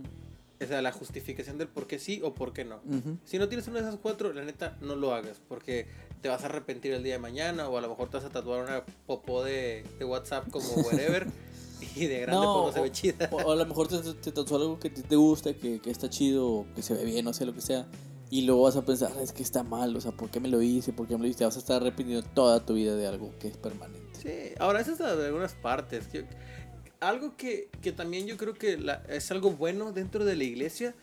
[0.64, 2.80] o sea, la justificación del por qué sí o por qué no.
[3.24, 5.40] Si no tienes una de esas cuatro, la neta, no lo hagas.
[5.48, 5.86] Porque
[6.20, 7.68] te vas a arrepentir el día de mañana.
[7.68, 11.26] O a lo mejor te vas a tatuar una popó de, de WhatsApp como wherever.
[11.96, 13.28] y de grande No, pues no se o- ve chida.
[13.32, 15.90] O, o a lo mejor te, te tatuó algo que te, te gusta, que, que
[15.90, 17.86] está chido, o que se ve bien, no sé lo que sea.
[18.30, 20.48] Y luego vas a pensar, "Ah, es que está mal, o sea, ¿por qué me
[20.48, 20.92] lo hice?
[20.94, 21.40] ¿Por qué me lo hice?
[21.40, 24.00] Te vas a estar arrepintiendo toda tu vida de algo que es permanente.
[24.22, 26.10] Sí, ahora eso es de algunas partes.
[26.12, 26.22] Yo-
[27.02, 30.94] algo que, que también yo creo que la- es algo bueno dentro de la iglesia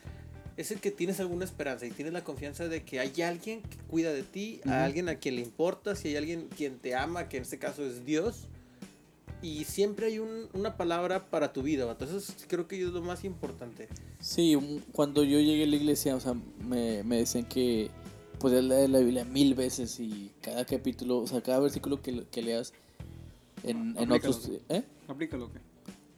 [0.58, 3.78] es el que tienes alguna esperanza y tienes la confianza de que hay alguien que
[3.90, 4.72] cuida de ti, Ujú.
[4.74, 7.60] a alguien a quien le importas y hay alguien quien te ama, que en este
[7.60, 8.48] caso es Dios.
[9.42, 11.90] Y siempre hay un- una palabra para tu vida.
[11.90, 13.88] Entonces creo que es lo más importante.
[14.20, 14.58] Sí,
[14.92, 16.34] cuando yo llegué a la iglesia, o sea,
[16.68, 17.90] me, me decían que,
[18.38, 22.42] podrías leer la Biblia mil veces y cada capítulo, o sea, cada versículo que, que
[22.42, 22.74] leas
[23.64, 24.50] en, en otros...
[24.70, 24.84] ¿Eh?
[25.08, 25.60] Aplícalo, ¿qué?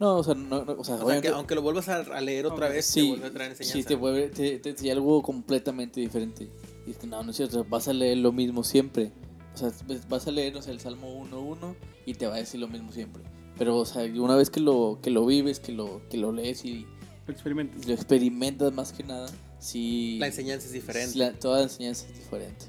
[0.02, 2.46] No, o sea, no, no, o sea, O sea, que aunque lo vuelvas a, leer
[2.46, 2.72] otra Ok.
[2.72, 3.78] vez, te sí, vuelve a traer enseñanza.
[3.78, 6.50] sí, te, vuelve, te, te enseña algo completamente diferente.
[6.86, 9.12] Y es que no, no es cierto, vas a leer lo mismo siempre.
[9.54, 9.70] O sea,
[10.08, 12.90] vas a leer, no sé, el Salmo 1.1 y te va a decir lo mismo
[12.90, 13.22] siempre.
[13.56, 16.64] Pero, o sea, una vez que lo, que lo vives, que lo, que lo lees
[16.64, 16.84] y
[17.28, 17.86] Lo experimentas.
[17.86, 19.28] lo experimentas más que nada,
[19.60, 20.16] sí...
[20.18, 21.16] La enseñanza es diferente.
[21.16, 22.64] la- toda la enseñanza es diferente.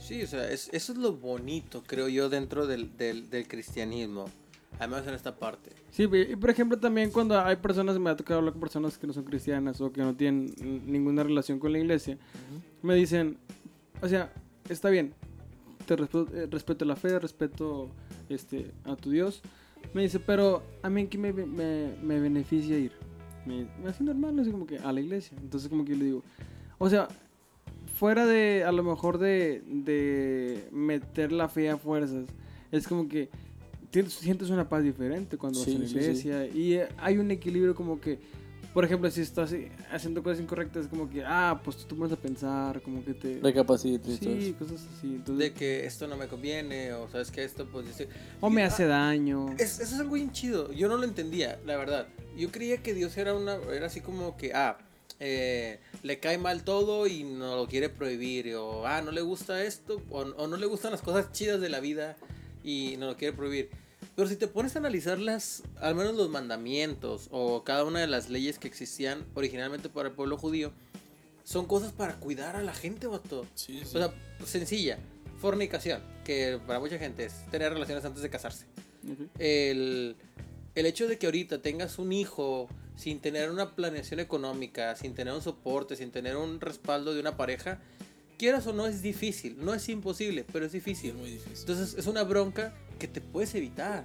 [0.00, 4.24] Sí, o sea, es- eso es lo bonito, creo yo, dentro del, del, del cristianismo.
[4.78, 5.70] Además en esta parte.
[5.90, 9.06] Sí, y por ejemplo también cuando hay personas, me ha tocado hablar con personas que
[9.06, 10.54] no son cristianas o que no tienen
[10.86, 12.16] ninguna relación con la iglesia,
[12.82, 13.38] me dicen,
[14.00, 14.32] o sea,
[14.68, 15.14] está bien,
[15.86, 17.90] te respeto, eh, respeto la fe, respeto
[18.28, 19.42] este, a tu Dios.
[19.94, 22.92] Me dice, pero a mí ¿qué me, me, me beneficia ir?
[23.46, 25.36] Me, me hace normal, así como que a la iglesia.
[25.40, 26.22] Entonces como que yo le digo,
[26.78, 27.08] o sea,
[27.98, 32.26] fuera de a lo mejor de, de meter la fe a fuerzas,
[32.70, 33.30] es como que
[33.90, 35.98] tienes, sientes una paz diferente cuando Sí, vas a la sí, sí.
[36.00, 38.18] iglesia y eh, hay un equilibrio como que,
[38.74, 42.12] por ejemplo, si estás eh, haciendo cosas incorrectas, como que, ah, pues tú te pones
[42.12, 43.40] a pensar, como que te...
[43.40, 45.06] Recapacites y todo Sí, cosas así.
[45.06, 48.08] Entonces, De que esto no me conviene, o sabes que esto, pues dice.
[48.40, 49.54] o me Ah, hace daño.
[49.58, 50.70] Es, eso es algo bien chido.
[50.72, 52.06] Yo no lo entendía, la verdad.
[52.36, 54.78] Yo creía que Dios era una era así como que, ah,
[55.18, 58.54] eh, le cae mal todo y no lo quiere prohibir.
[58.54, 61.68] O, ah, no le gusta esto, o, o no le gustan las cosas chidas de
[61.70, 62.16] la vida
[62.62, 63.70] y no lo quiere prohibir.
[64.14, 68.06] Pero si te pones a analizar las, al menos los mandamientos o cada una de
[68.06, 70.72] las leyes que existían originalmente para el pueblo judío,
[71.44, 73.46] son cosas para cuidar a la gente, vato.
[73.54, 74.12] Sí, O sea,
[74.44, 74.98] sencilla.
[75.40, 78.66] Fornicación, que para mucha gente es tener relaciones antes de casarse
[79.38, 80.16] el,
[80.74, 85.32] el hecho de que ahorita tengas un hijo sin tener una planeación económica, sin tener
[85.32, 87.80] un soporte, sin tener un respaldo de una pareja,
[88.38, 91.10] quieras o no es difícil, no es imposible, pero es difícil.
[91.10, 91.58] es muy difícil.
[91.60, 94.04] Entonces es una bronca que te puedes evitar.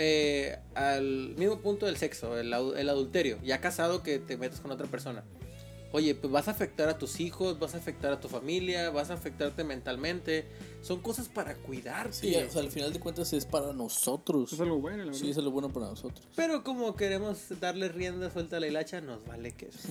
[0.00, 4.70] Eh, al mismo punto del sexo, el, el adulterio, ya casado que te metes con
[4.70, 5.24] otra persona.
[5.90, 9.10] Oye, pues vas a afectar a tus hijos, vas a afectar a tu familia, vas
[9.10, 10.46] a afectarte mentalmente.
[10.82, 12.12] Son cosas para cuidarte.
[12.12, 14.52] Sí, o sea, al final de cuentas es para nosotros.
[14.52, 15.18] Es algo bueno, la verdad.
[15.18, 16.26] Sí, es lo bueno para nosotros.
[16.36, 19.88] Pero como queremos darle rienda suelta a la hilacha, nos vale que eso.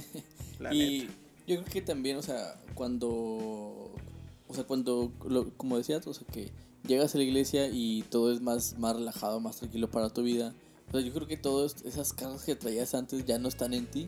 [0.60, 1.14] La y neta.
[1.48, 3.10] Yo creo que también, o sea, cuando,
[4.48, 6.52] o sea, cuando, lo- como decías, o sea, que
[6.88, 10.54] llegas a la iglesia y todo es más, más relajado, más tranquilo para tu vida.
[10.90, 13.88] O sea, yo creo que todas esas cargas que traías antes ya no están en
[13.88, 14.08] ti.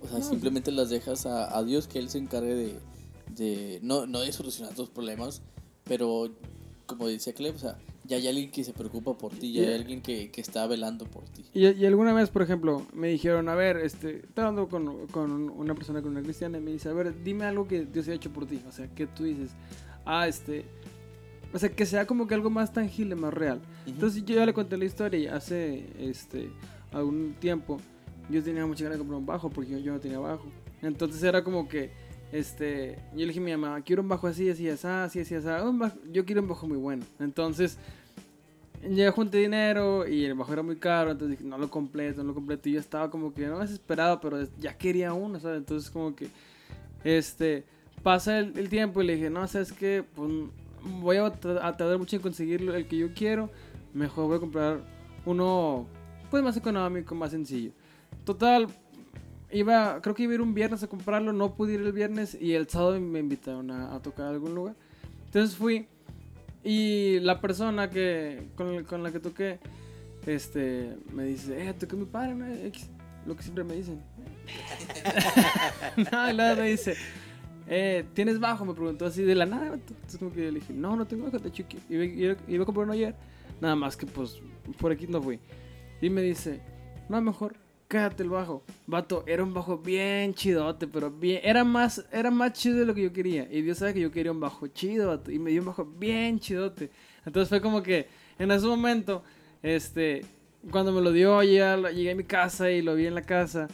[0.00, 2.78] O sea, No, simplemente las dejas a, a Dios, que Él se encargue de,
[3.34, 5.42] de no, no de solucionar tus problemas,
[5.84, 6.30] pero
[6.86, 9.74] como decía Clem, o sea, ya hay alguien que se preocupa por ti, ya hay
[9.74, 11.44] alguien que, que está velando por ti.
[11.52, 15.50] Y, y alguna vez, por ejemplo, me dijeron, a ver, este, estaba hablando con, con
[15.50, 18.14] una persona, con una cristiana, y me dice, a ver, dime algo que Dios haya
[18.14, 18.60] hecho por ti.
[18.66, 19.50] O sea, que tú dices,
[20.06, 20.64] ah, este,
[21.52, 23.60] o sea, que sea como que algo más tangible, más real.
[23.86, 26.50] Entonces yo ya le conté la historia y hace, este,
[26.92, 27.78] algún tiempo,
[28.30, 30.46] yo tenía mucha ganas de comprar un bajo porque yo, yo no tenía bajo.
[30.80, 31.90] Entonces era como que,
[32.32, 35.34] este, yo le dije a mi mamá, quiero un bajo así, así, así, así, así,
[35.34, 37.04] así, un bajo- yo quiero un bajo muy bueno.
[37.18, 37.78] Entonces,
[38.88, 42.28] ya junté dinero y el bajo era muy caro, entonces dije, no lo completo, no
[42.28, 42.68] lo completo.
[42.68, 45.58] Y yo estaba como que, no desesperado, pero ya quería uno, ¿sabes?
[45.58, 46.28] Entonces como que,
[47.04, 47.64] este,
[48.02, 50.04] pasa el, el tiempo y le dije, no, ¿sabes qué?
[50.14, 50.30] Pues
[51.00, 51.32] voy a, a
[51.76, 53.50] tardar mucho en conseguir el que yo quiero,
[53.94, 54.80] mejor voy a comprar
[55.26, 55.86] uno,
[56.30, 57.72] pues más económico, más sencillo.
[58.24, 58.68] Total,
[59.52, 62.36] iba, creo que iba a ir un viernes a comprarlo, no pude ir el viernes
[62.40, 64.74] y el sábado me invitaron a, a tocar a algún lugar.
[65.26, 65.86] Entonces fui
[66.64, 69.58] y la persona que con, con la que toqué,
[70.26, 72.46] este, me dice, eh, toqué mi padre, ¿no?
[72.46, 72.88] X",
[73.26, 74.00] lo que siempre me dicen.
[76.12, 76.94] no, luego me dice,
[77.66, 78.64] eh, ¿tienes bajo?
[78.64, 79.74] Me preguntó así de la nada.
[79.74, 82.36] Entonces como que yo le dije, no, no tengo bajo, de hecho qui- iba, iba-
[82.48, 83.14] iba a comprar uno ayer.
[83.60, 84.38] Nada más que pues
[84.78, 85.38] por aquí no fui.
[86.00, 86.60] Y me dice,
[87.08, 87.54] no, mejor
[87.88, 88.62] quédate el bajo.
[88.86, 92.94] Vato, era un bajo bien chidote, pero bien, era más, era más chido de lo
[92.94, 93.48] que yo quería.
[93.50, 95.84] Y Dios sabe que yo quería un bajo chido, vato, y me dio un bajo
[95.84, 96.90] bien chidote.
[97.24, 98.06] Entonces fue como que
[98.38, 99.24] en ese momento,
[99.62, 100.24] este,
[100.70, 103.68] cuando me lo dio, ya llegué a mi casa y lo vi en la casa,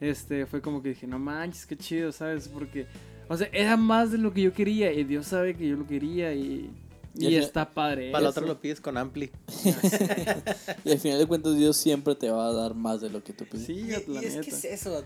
[0.00, 2.48] este, fue como que dije, no manches, qué chido, ¿sabes?
[2.48, 2.86] Porque,
[3.28, 5.86] o sea, era más de lo que yo quería y Dios sabe que yo lo
[5.86, 6.70] quería y,
[7.18, 8.10] Y y está padre.
[8.12, 9.30] Para la otra lo pides con ampli.
[10.84, 13.32] Y al final de cuentas Dios siempre te va a dar más de lo que
[13.32, 13.66] tú pides.
[13.66, 15.02] Sí, Y, y es que es eso,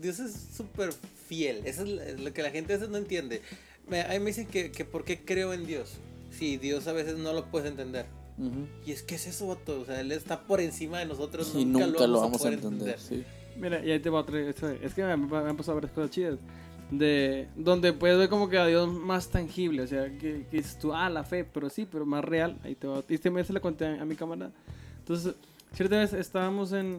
[0.00, 0.90] Dios es súper
[1.28, 1.62] fiel.
[1.64, 3.42] Eso es lo- lo que la gente a veces no entiende.
[3.88, 5.94] Me, a mí me dicen que, que por qué creo en Dios.
[6.30, 8.06] Si Dios a veces no lo puedes entender.
[8.38, 8.66] Ujú.
[8.84, 9.80] Y es que es eso, vato.
[9.80, 11.52] O sea, Él está por encima de nosotros.
[11.56, 12.98] Y nunca, nunca lo vamos a poder entender.
[13.00, 13.24] sí.
[13.58, 14.38] Mira, y ahí te va otra.
[14.40, 16.38] esto- Es que me, me han pasado varias cosas chidas.
[16.90, 20.78] De donde puedes ver como que a Dios más tangible, o sea, que, que dices
[20.78, 23.02] tú, ah, la fe, pero sí, pero más real, ahí te va.
[23.08, 24.52] Y este mes se la conté a, a mi camarada.
[24.98, 25.34] Entonces,
[25.72, 26.98] cierta vez estábamos en,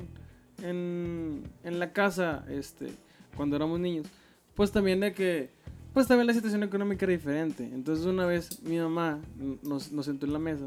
[0.61, 2.87] en, en la casa, este,
[3.35, 4.07] cuando éramos niños,
[4.55, 5.49] pues también de que,
[5.93, 7.63] pues también la situación económica era diferente.
[7.63, 9.19] Entonces una vez mi mamá
[9.63, 10.65] nos, nos sentó en la mesa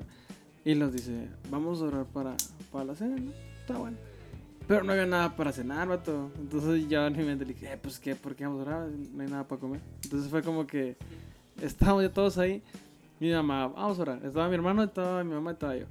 [0.64, 2.36] y nos dice, vamos a orar para,
[2.72, 3.32] para la cena, ¿no?
[3.60, 3.96] Está bueno.
[4.70, 6.30] Pero no había nada para cenar, vato.
[6.38, 8.88] Entonces yo en mi mente le dije, eh, pues qué, ¿por qué vamos a orar?
[9.12, 9.80] No hay nada para comer.
[10.04, 10.96] Entonces fue como que
[11.60, 12.62] estábamos ya todos ahí.
[13.18, 14.20] Mi mamá, vamos a orar.
[14.24, 15.86] Estaba mi hermano, estaba mi mamá, estaba yo.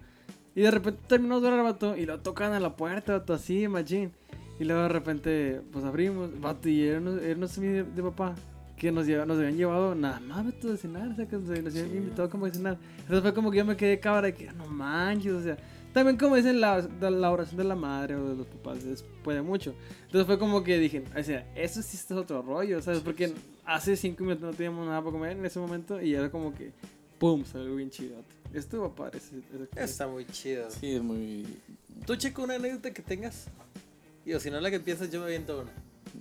[0.56, 3.68] Y de repente terminamos de orar, vato, y lo tocan a la puerta, vato, así,
[3.68, 4.14] machín.
[4.62, 8.34] Y luego de repente, pues abrimos, vato, y era unos, unos de, de papá
[8.78, 11.50] que nos, lleva, nos habían llevado nada más, vato, de cenar, o sea, que nos,
[11.50, 11.98] nos habían Sí.
[11.98, 12.78] invitado como a cenar.
[13.00, 15.58] Entonces fue como que yo me quedé cabra de que, "Ah, no manches, o sea,
[15.94, 18.80] también como dicen la, la oración de la madre o de los papás,
[19.24, 19.74] puede mucho.
[20.06, 23.00] Entonces fue como que dije, o sea, eso sí es otro rollo, ¿sabes?
[23.02, 23.34] Porque
[23.66, 26.72] hace cinco minutos no teníamos nada para comer en ese momento y era como que,
[27.18, 28.18] pum, salió bien chido.
[28.54, 29.20] Estuvo padre.
[29.20, 30.70] ese- ese- Está muy chido.
[30.72, 31.46] Sí, es muy.
[32.06, 33.46] Tú checa una anécdota que tengas.
[34.26, 35.72] Y o si no la que piensas, yo me aviento una.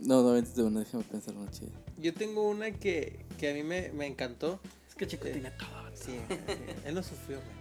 [0.03, 1.71] No, no, de una, déjame pensar una chida.
[1.99, 4.61] Yo tengo una que, que a mí me, me encantó.
[4.87, 5.69] Es que Chico Eh, tiene todo.
[5.95, 6.35] Sí, sí,
[6.85, 7.58] él no sufrió, güey.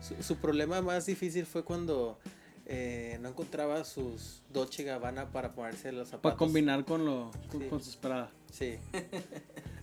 [0.00, 2.18] Su, su problema más difícil fue cuando
[2.66, 6.22] eh, no encontraba sus Dolce Gabbana para ponerse los zapatos.
[6.22, 7.66] Para combinar con, lo, con, Sí.
[7.68, 8.30] con sus paradas.
[8.52, 8.76] Sí.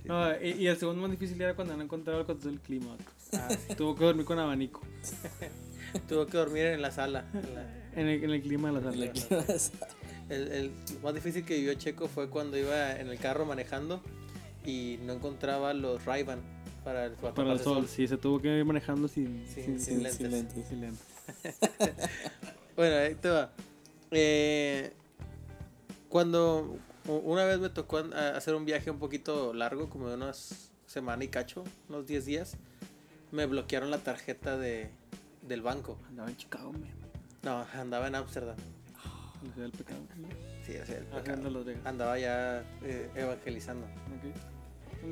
[0.06, 2.96] No, y, y el segundo más difícil era cuando no encontraba el control del clima.
[3.34, 3.76] Ah, sí.
[3.78, 4.80] Tuvo que dormir con abanico.
[6.08, 7.26] Tuvo que dormir en la sala.
[7.34, 9.12] en la- En el, en el clima de la La sala.
[9.46, 10.72] que- El, el
[11.04, 14.02] más difícil que vivió Checo fue cuando iba en el carro manejando
[14.66, 16.40] y no encontraba los Ray-Ban
[16.88, 19.82] para el para Para el sol, sí, se tuvo que ir manejando sin, Sin- sin,
[19.82, 20.16] sin lentes.
[20.18, 20.68] sin lentes.
[20.70, 21.06] sin lentes.
[22.78, 23.52] Bueno, ahí te va.
[24.12, 24.94] Eh,
[26.08, 31.24] cuando una vez me tocó hacer un viaje un poquito largo, como de unas semana
[31.26, 32.56] y cacho, unos 10 días,
[33.32, 34.90] me bloquearon la tarjeta de,
[35.42, 35.98] del banco.
[36.08, 36.86] Andaba en Chicago, man.
[37.44, 38.56] No, andaba en Ámsterdam.
[39.58, 40.00] Del pecado.
[40.66, 41.66] Sí, o sea, el pecado.
[41.84, 43.86] Andaba ya eh, evangelizando.
[43.88, 44.57] Ok.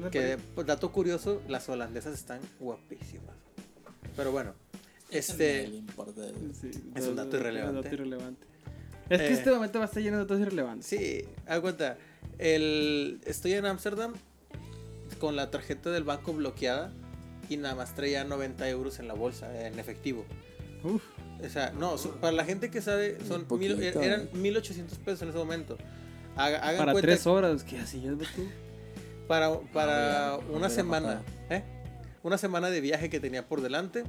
[0.01, 3.35] ¿Dónde Que, pues, dato curioso, las holandesas están guapísimas.
[4.15, 4.53] Pero bueno,
[5.11, 5.67] este...
[6.59, 7.81] Sí, Es un dato irrelevante.
[7.81, 8.45] dato irrelevante.
[9.09, 9.33] Es que Eh.
[9.33, 10.87] este momento va a estar lleno de datos irrelevantes.
[10.87, 11.97] Sí, haz cuenta.
[12.39, 14.13] El, estoy en Ámsterdam
[15.19, 16.91] con la tarjeta del banco bloqueada
[17.49, 20.25] y nada más traía 90 euros en la bolsa, en efectivo.
[20.83, 21.01] Uf,
[21.43, 24.29] O sea, no, so- para la gente que sabe, son poquito, mil- eran eh.
[24.33, 25.77] 1800 pesos en ese momento.
[26.35, 28.43] Haga- Hagan para cuenta tres horas, ¿qué hacías tú?
[29.27, 31.21] Para, para No, me una semana.
[31.49, 31.63] ¿eh?
[32.23, 34.03] Una semana de viaje que tenía por delante.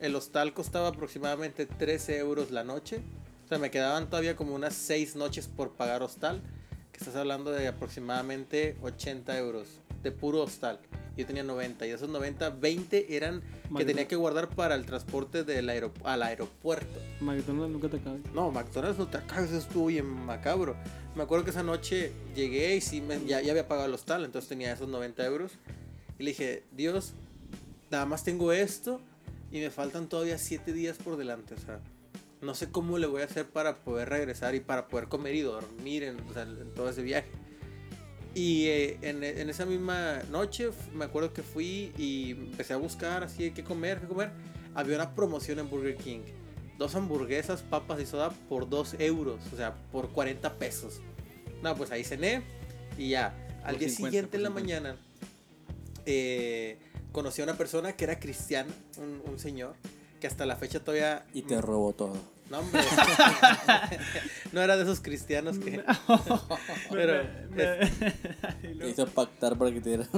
[0.00, 3.00] El hostal costaba aproximadamente 13 euros la noche.
[3.44, 6.42] O sea, me quedaban todavía como unas 6 noches por pagar hostal.
[6.92, 9.68] Que estás hablando de aproximadamente 80 euros
[10.02, 10.80] de puro hostal.
[11.16, 14.86] Yo tenía 90 y esos 90, 20 eran que Magda- tenía que guardar para el
[14.86, 16.98] transporte del aero- al aeropuerto.
[17.20, 18.20] McDonald's nunca te acabas.
[18.32, 20.76] No, McDonald's no te acabes, estuvo bien macabro.
[21.16, 24.24] Me acuerdo que esa noche llegué y sí, me- ya, ya había pagado el hostal,
[24.24, 25.52] entonces tenía esos 90 euros.
[26.18, 27.12] Y le dije, Dios,
[27.90, 29.00] nada más tengo esto
[29.50, 31.54] y me faltan todavía 7 días por delante.
[31.54, 31.80] O sea,
[32.40, 35.40] no sé cómo le voy a hacer para poder regresar y para poder comer y
[35.42, 37.28] dormir en, o sea, en todo ese viaje.
[38.34, 43.24] Y eh, en, en esa misma noche me acuerdo que fui y empecé a buscar
[43.24, 44.30] así de qué comer, qué comer.
[44.74, 46.20] Había una promoción en Burger King.
[46.78, 51.00] Dos hamburguesas, papas y soda por 2 euros, o sea, por 40 pesos.
[51.62, 52.42] No, pues ahí cené
[52.96, 53.34] y ya.
[53.64, 54.82] Al Por día 50, siguiente en la por 50.
[54.82, 54.96] mañana
[56.06, 56.78] eh,
[57.12, 59.74] conocí a una persona que era cristiana, un, un señor,
[60.20, 61.26] que hasta la fecha todavía...
[61.34, 62.14] Y te robó todo.
[62.50, 62.82] No, hombre.
[64.52, 65.82] no era de esos cristianos que...
[66.90, 67.20] Pero...
[67.20, 67.90] es-
[68.62, 70.08] y, Te luego- hizo pactar para que te dieran.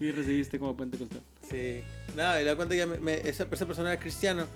[0.00, 1.20] y recibiste como puente costal.
[1.48, 1.82] Sí.
[2.16, 4.46] Nada, y le cuenta que me- me- esa, esa persona era cristiano.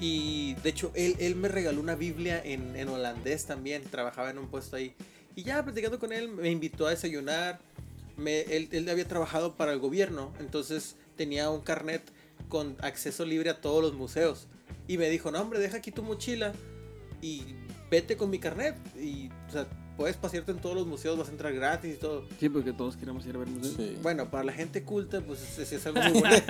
[0.00, 3.82] Y de hecho, él, él me regaló una Biblia en, en holandés también.
[3.84, 4.94] Trabajaba en un puesto ahí.
[5.36, 7.60] Y ya platicando con él, me invitó a desayunar.
[8.16, 10.32] Me, él, él había trabajado para el gobierno.
[10.40, 12.02] Entonces tenía un carnet
[12.48, 14.48] con acceso libre a todos los museos.
[14.88, 16.52] Y me dijo, no, hombre, deja aquí tu mochila.
[17.20, 17.42] Y
[17.90, 18.74] vete con mi carnet.
[18.96, 22.24] Y, o sea, puedes pasearte en todos los museos, vas a entrar gratis y todo.
[22.40, 23.74] Sí, porque todos queremos ir a ver museos.
[23.76, 23.96] Sí.
[24.02, 26.42] Bueno, para la gente culta, pues es, es algo muy bueno.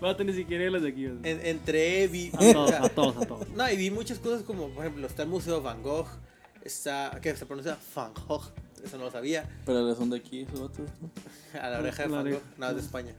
[0.00, 1.04] Vato, ni siquiera los de aquí.
[1.04, 2.30] En- entré, vi...
[2.34, 3.48] A todos, a todos, a todos.
[3.50, 6.06] No, y vi muchas cosas como, por ejemplo, está el Museo Van Gogh,
[6.64, 8.44] está, que se pronuncia Van Gogh,
[8.82, 11.10] eso no lo sabía, Pero son de aquí esos otros, ¿no?
[11.60, 12.30] a la oreja de Van.
[12.30, 13.12] Gogh, no, es de España.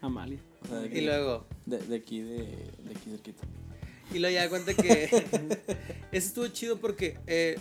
[0.00, 0.38] Amalia.
[0.64, 3.42] O sea, de aquí, Y luego, de, de aquí, de, de aquí cerquita.
[4.12, 5.04] y luego ya cuenta que
[6.12, 7.58] eso estuvo chido porque eh,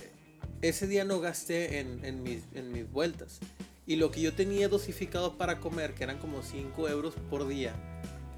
[0.61, 3.39] ese día no gasté en, en mis, en mis vueltas.
[3.85, 7.73] Y lo que yo tenía dosificado para comer, que eran como 5 euros por día,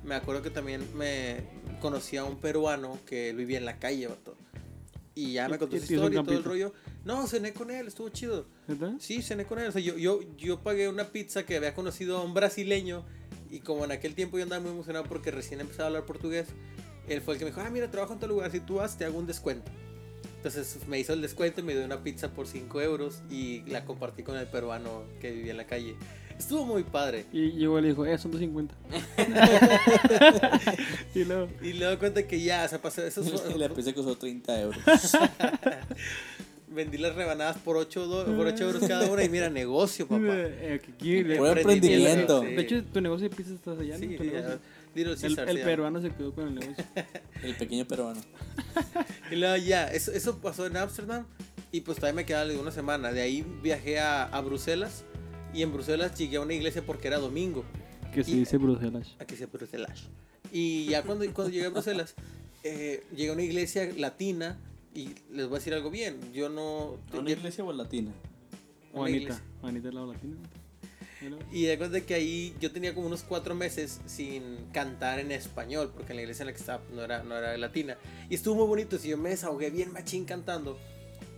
[0.04, 1.38] me acuerdo que también me
[1.82, 4.36] conocía a un peruano que vivía en la calle, vato.
[5.14, 6.74] Y ya me ¿Y- contó su historia y todo el rollo.
[7.06, 8.48] No, cené con él, estuvo chido.
[8.68, 8.94] ¿Verdad?
[9.00, 9.68] Sí, cené con él.
[9.68, 13.06] O sea, yo, yo, yo pagué una pizza que había conocido a un brasileño.
[13.50, 16.48] Y como en aquel tiempo yo andaba muy emocionado porque recién empezaba a hablar portugués,
[17.08, 18.98] él fue el que me dijo, ah, mira, trabajo en tal lugar, si tú vas,
[18.98, 19.72] te hago un descuento.
[20.38, 23.86] Entonces me hizo el descuento y me dio una pizza por 5 euros y la
[23.86, 25.96] compartí con el peruano que vivía en la calle.
[26.38, 27.26] Estuvo muy padre.
[27.32, 28.76] Y llegó y le dijo, eh, son 250.
[31.16, 34.18] y luego, Y doy cuenta que ya, o sea, pasó, eso fue- La pizza costó
[34.18, 34.80] 30 euros.
[36.76, 40.22] vendí las rebanadas por 8, por 8 euros cada una y mira, negocio, papá.
[41.00, 42.48] que Puro emprendimiento, sí.
[42.48, 43.98] De hecho, tu negocio de pizza está allá.
[43.98, 44.18] Sí.
[44.96, 46.86] Little El, el se peruano se quedó con el negocio.
[47.44, 48.22] El pequeño peruano.
[49.32, 51.26] Y luego ya, eso, eso pasó en Ámsterdam
[51.72, 53.12] y pues todavía me quedaba una semana.
[53.12, 55.04] De ahí viajé a, a Bruselas
[55.54, 57.66] y en Bruselas llegué a una iglesia porque era domingo.
[58.14, 59.16] Que se dice Bruselas.
[59.20, 60.04] Aquí se Bruselas.
[60.52, 62.16] Y ya cuando, cuando llegué a Bruselas,
[62.64, 64.58] eh, llegué a una iglesia latina
[64.96, 66.20] y les voy a decir algo bien.
[66.34, 66.98] Yo no...
[67.14, 68.12] ¿Una yo- iglesia o latina?
[68.92, 69.22] una Juanita.
[69.24, 69.44] iglesia.
[69.62, 70.36] Juanita es la latina.
[71.52, 75.92] Y de cuenta que ahí yo tenía como unos cuatro meses sin cantar en español,
[75.96, 77.98] porque en la iglesia en la que estaba no, era, no era latina.
[78.30, 80.78] Y estuvo muy bonito, si yo me desahogué bien machín cantando.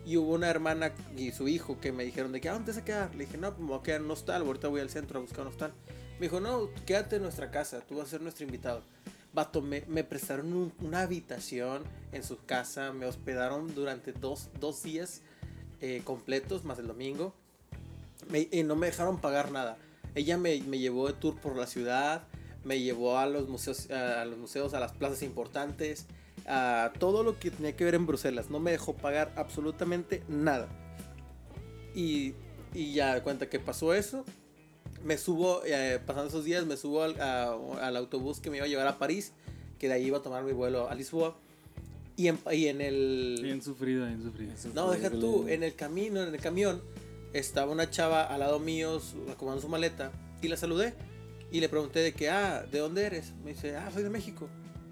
[0.05, 2.71] Y hubo una hermana y su hijo que me dijeron de que, ¿a dónde te
[2.71, 3.15] vas a quedar?
[3.15, 5.19] Le dije, no, pues me voy a quedar en un hostal, ahorita voy al centro
[5.19, 5.73] a buscar un hostal.
[6.19, 8.83] Me dijo, no, quédate en nuestra casa, tú vas a ser nuestro invitado.
[9.87, 15.21] Me, prestaron un- una habitación en su casa, me hospedaron durante dos, dos días
[15.79, 17.35] eh, completos, más el domingo.
[18.51, 19.77] Y no me dejaron pagar nada.
[20.15, 22.23] Ella me, me llevó de tour por la ciudad,
[22.63, 26.07] me llevó a los museos, a los museos, a las plazas importantes,
[26.47, 28.49] a todo lo que tenía que ver en Bruselas.
[28.49, 30.67] No me dejó pagar absolutamente nada.
[31.93, 32.33] Y,
[32.73, 34.25] y ya de cuenta que pasó eso.
[35.03, 38.65] Me subo, eh, pasando esos días, me subo al, a- al autobús que me iba
[38.65, 39.31] a llevar a París,
[39.79, 41.35] que de ahí iba a tomar mi vuelo a Lisboa.
[42.15, 43.39] Y en, y en el...
[43.43, 44.53] Bien sufrida, bien sufrida.
[44.73, 46.81] No, deja tú, en el camino, en el camión,
[47.33, 48.99] estaba una chava al lado mío,
[49.31, 50.93] acomodando su maleta, y la saludé.
[51.51, 53.33] Y le pregunté de que, ah, ¿de dónde eres?
[53.45, 54.49] Me dice, ah, soy de México.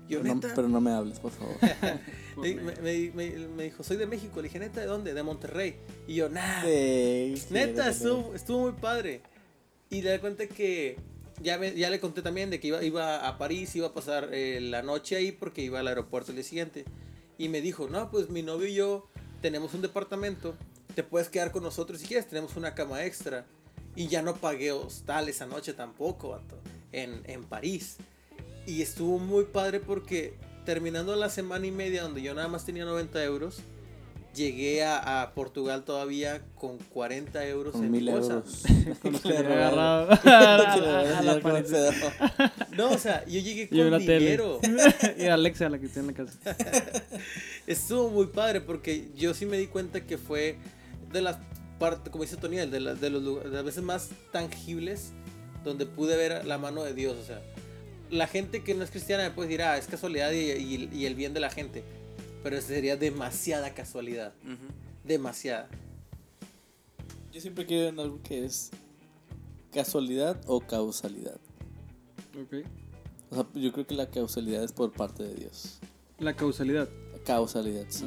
[0.08, 0.52] Yo, No, neta.
[0.56, 1.56] pero no me hables, por favor.
[2.38, 4.36] Me, me- me- me- dijo, soy de México.
[4.42, 5.14] Le dije, neta, ¿de dónde?
[5.14, 5.78] De Monterrey.
[6.06, 6.62] Y yo, nah.
[6.64, 7.90] Sí, Neta, sí.
[8.04, 9.22] estuvo, estuvo muy padre.
[9.90, 10.98] Y le di cuenta que
[11.42, 14.30] ya, me- ya le conté también de que iba, iba a París, iba a pasar
[14.32, 16.86] eh, la noche ahí porque iba al aeropuerto el día siguiente.
[17.38, 19.08] Y me dijo, no, pues mi novio y yo
[19.42, 20.56] tenemos un departamento,
[20.96, 23.46] te puedes quedar con nosotros si quieres, tenemos una cama extra.
[23.98, 26.40] Y ya no pagué hostal esa noche tampoco,
[26.92, 27.98] en, en París.
[28.66, 30.34] Y estuvo muy padre porque
[30.66, 33.60] terminando la semana y media donde yo nada más tenía 90 euros,
[34.36, 38.44] llegué a, a Portugal todavía con 40 euros Con en mil mi bolsa.
[39.24, 41.40] la- la.
[42.78, 44.20] No, o sea, yo llegué con tele.
[44.20, 44.60] dinero.
[45.18, 46.34] y Alexa, la que está en la casa.
[47.68, 50.58] Estuvo muy padre porque yo sí me di cuenta que fue
[51.12, 51.38] de las
[51.80, 55.12] partes, como dice Toniel, de, las- de los lugares, de las veces más tangibles
[55.64, 57.18] donde pude ver la mano de Dios.
[57.18, 57.42] O sea,
[58.12, 61.06] la gente que no es cristiana me puede decir, ah, es casualidad y, y- y
[61.06, 61.84] el bien de la gente.
[62.46, 64.32] Pero sería demasiada casualidad.
[65.04, 65.68] Demasiada.
[67.34, 68.70] Yo siempre quiero en algo que es
[69.74, 71.40] casualidad o causalidad.
[72.40, 72.64] Ok.
[73.32, 75.80] O sea, yo creo que la causalidad es por parte de Dios.
[76.20, 76.88] La causalidad.
[77.26, 78.06] Causalidad, sí.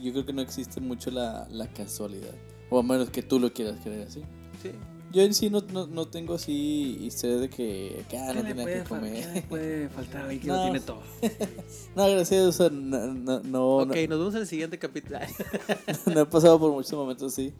[0.00, 2.34] Yo creo que no existe mucho la, la casualidad.
[2.70, 4.22] O a menos que tú lo quieras creer así.
[4.62, 4.70] Sí.
[5.12, 8.42] Yo en sí no, no, no tengo así historia de que, que ah, no ¿Qué
[8.42, 9.44] le tenía que qué comer.
[9.48, 10.62] puede faltar a alguien que No.
[10.64, 11.02] tiene todo?
[11.96, 15.18] No, gracias, o sea, no, no, no, ok, nos vemos en el siguiente capítulo.
[16.14, 17.52] no he pasado por muchos momentos así.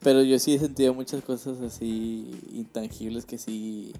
[0.00, 3.92] Pero yo sí he sentido muchas cosas así intangibles que sí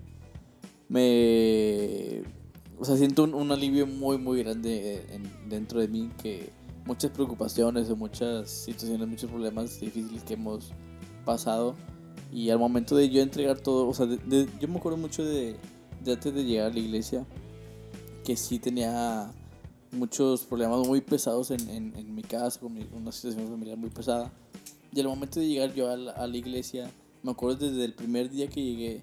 [0.88, 2.22] me...
[2.78, 6.50] O sea, siento un, un alivio muy, muy grande en- dentro de mí que
[6.84, 10.72] muchas preocupaciones o muchas situaciones, muchos problemas difíciles que hemos
[11.24, 11.76] pasado
[12.32, 15.24] y al momento de yo entregar todo, o sea, de- de- yo me acuerdo mucho
[15.24, 15.56] de,
[16.02, 17.26] de antes de llegar a la iglesia
[18.24, 19.30] que sí tenía
[19.90, 23.90] muchos problemas muy pesados en, en, en mi casa, con mi- una situación familiar muy
[23.90, 24.32] pesada.
[24.94, 26.90] Y al momento de llegar yo a la, a la iglesia,
[27.22, 29.02] me acuerdo desde el primer día que llegué,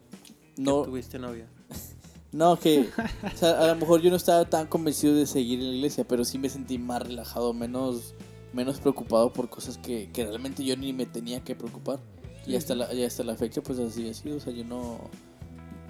[0.57, 1.47] No tuviste novia.
[2.31, 2.89] no, que
[3.33, 6.07] o sea, a lo mejor yo no estaba tan convencido de seguir en la iglesia,
[6.07, 8.13] pero sí me sentí más relajado, menos,
[8.53, 11.99] menos preocupado por cosas que, que realmente yo ni me tenía que preocupar.
[12.47, 14.37] Y hasta la, y hasta la fecha, pues así ha sido.
[14.37, 14.99] O sea, yo no,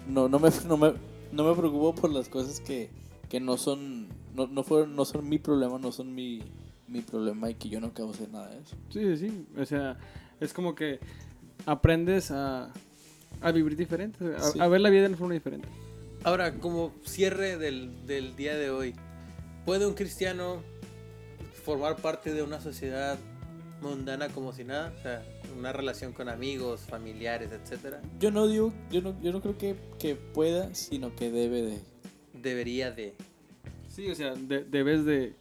[0.08, 0.94] no, no, me, no, me,
[1.32, 2.90] no me preocupo por las cosas que,
[3.30, 6.42] que no son, no, no, fueron, no son mi problema, no son mi,
[6.88, 8.76] mi problema y que yo no cause nada de eso.
[8.90, 9.48] Sí, sí, sí.
[9.60, 9.98] O sea,
[10.40, 11.00] es como que
[11.66, 12.72] aprendes a,
[13.42, 14.60] a vivir diferente, a, Sí.
[14.60, 15.68] a ver la vida de una forma diferente.
[16.24, 18.94] Ahora, como cierre del, del día de hoy,
[19.66, 20.62] ¿puede un cristiano
[21.64, 23.18] formar parte de una sociedad
[23.82, 24.94] mundana como si nada?
[24.98, 25.24] O sea,
[25.58, 28.02] una relación con amigos, familiares, etcétera.
[28.20, 31.80] Yo no digo, yo no, yo no creo que, que pueda, sino que debe de.
[32.34, 33.16] Debería de.
[33.88, 35.34] Sí, o sea, de- debes de...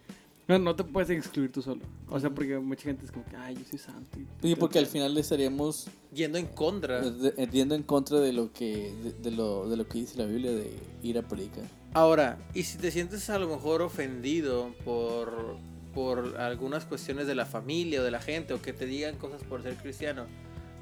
[0.48, 1.82] No, no te puedes excluir tú solo.
[2.08, 4.18] O sea, porque mucha gente es como que, ay, yo soy santo.
[4.18, 7.02] y- Sí, porque al final le estaríamos Yendo en contra.
[7.02, 10.16] de- de- yendo en contra de lo que de, de lo, de lo que dice
[10.16, 10.72] la Biblia de
[11.02, 11.64] ir a predicar.
[11.92, 15.56] Ahora, y si te sientes a lo mejor ofendido por,
[15.98, 19.42] por algunas cuestiones de la familia o de la gente o que te digan cosas
[19.42, 20.26] por ser cristiano,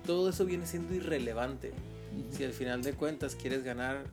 [0.04, 1.72] todo eso viene siendo irrelevante.
[2.32, 4.04] Si al final de cuentas quieres ganar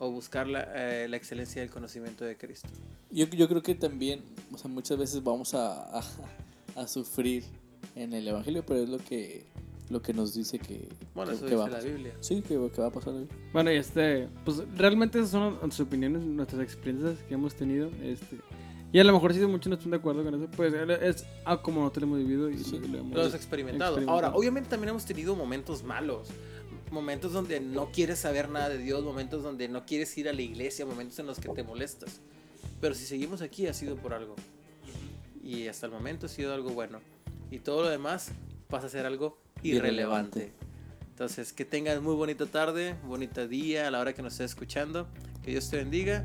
[0.00, 2.68] o buscar la, eh, la excelencia del conocimiento de Cristo.
[3.12, 6.02] Yo, yo creo que también, o sea, muchas veces vamos a, a,
[6.74, 7.44] a sufrir
[7.94, 9.44] en el Evangelio, pero es lo que,
[9.90, 11.92] lo que nos dice que, Bueno, que- eso que va a dice la pasar.
[11.96, 12.12] Biblia.
[12.20, 13.14] Sí, que, que va a pasar.
[13.52, 17.90] Bueno, y este, pues realmente esas son nuestras opiniones, nuestras experiencias que hemos tenido.
[18.02, 18.36] Este,
[18.92, 20.72] y a lo mejor si muchos no están de acuerdo con eso, pues
[21.02, 22.76] es ah, como nosotros lo hemos vivido y, Sí.
[22.82, 23.96] y lo hemos Lo experimentado.
[23.96, 24.10] experimentado.
[24.10, 26.28] Ahora, obviamente también hemos tenido momentos malos.
[26.90, 30.40] Momentos donde no quieres saber nada de Dios, momentos donde no quieres ir a la
[30.40, 32.20] iglesia, momentos en los que te molestas.
[32.80, 34.36] Pero si seguimos aquí ha sido por algo.
[35.42, 37.00] Y hasta el momento ha sido algo bueno.
[37.50, 38.30] Y todo lo demás
[38.68, 40.38] pasa a ser algo irrelevante.
[40.38, 40.52] Irrelevante.
[41.10, 45.08] Entonces, que tengan muy bonita tarde, bonita día a la hora que nos estés escuchando.
[45.42, 46.24] Que Dios te bendiga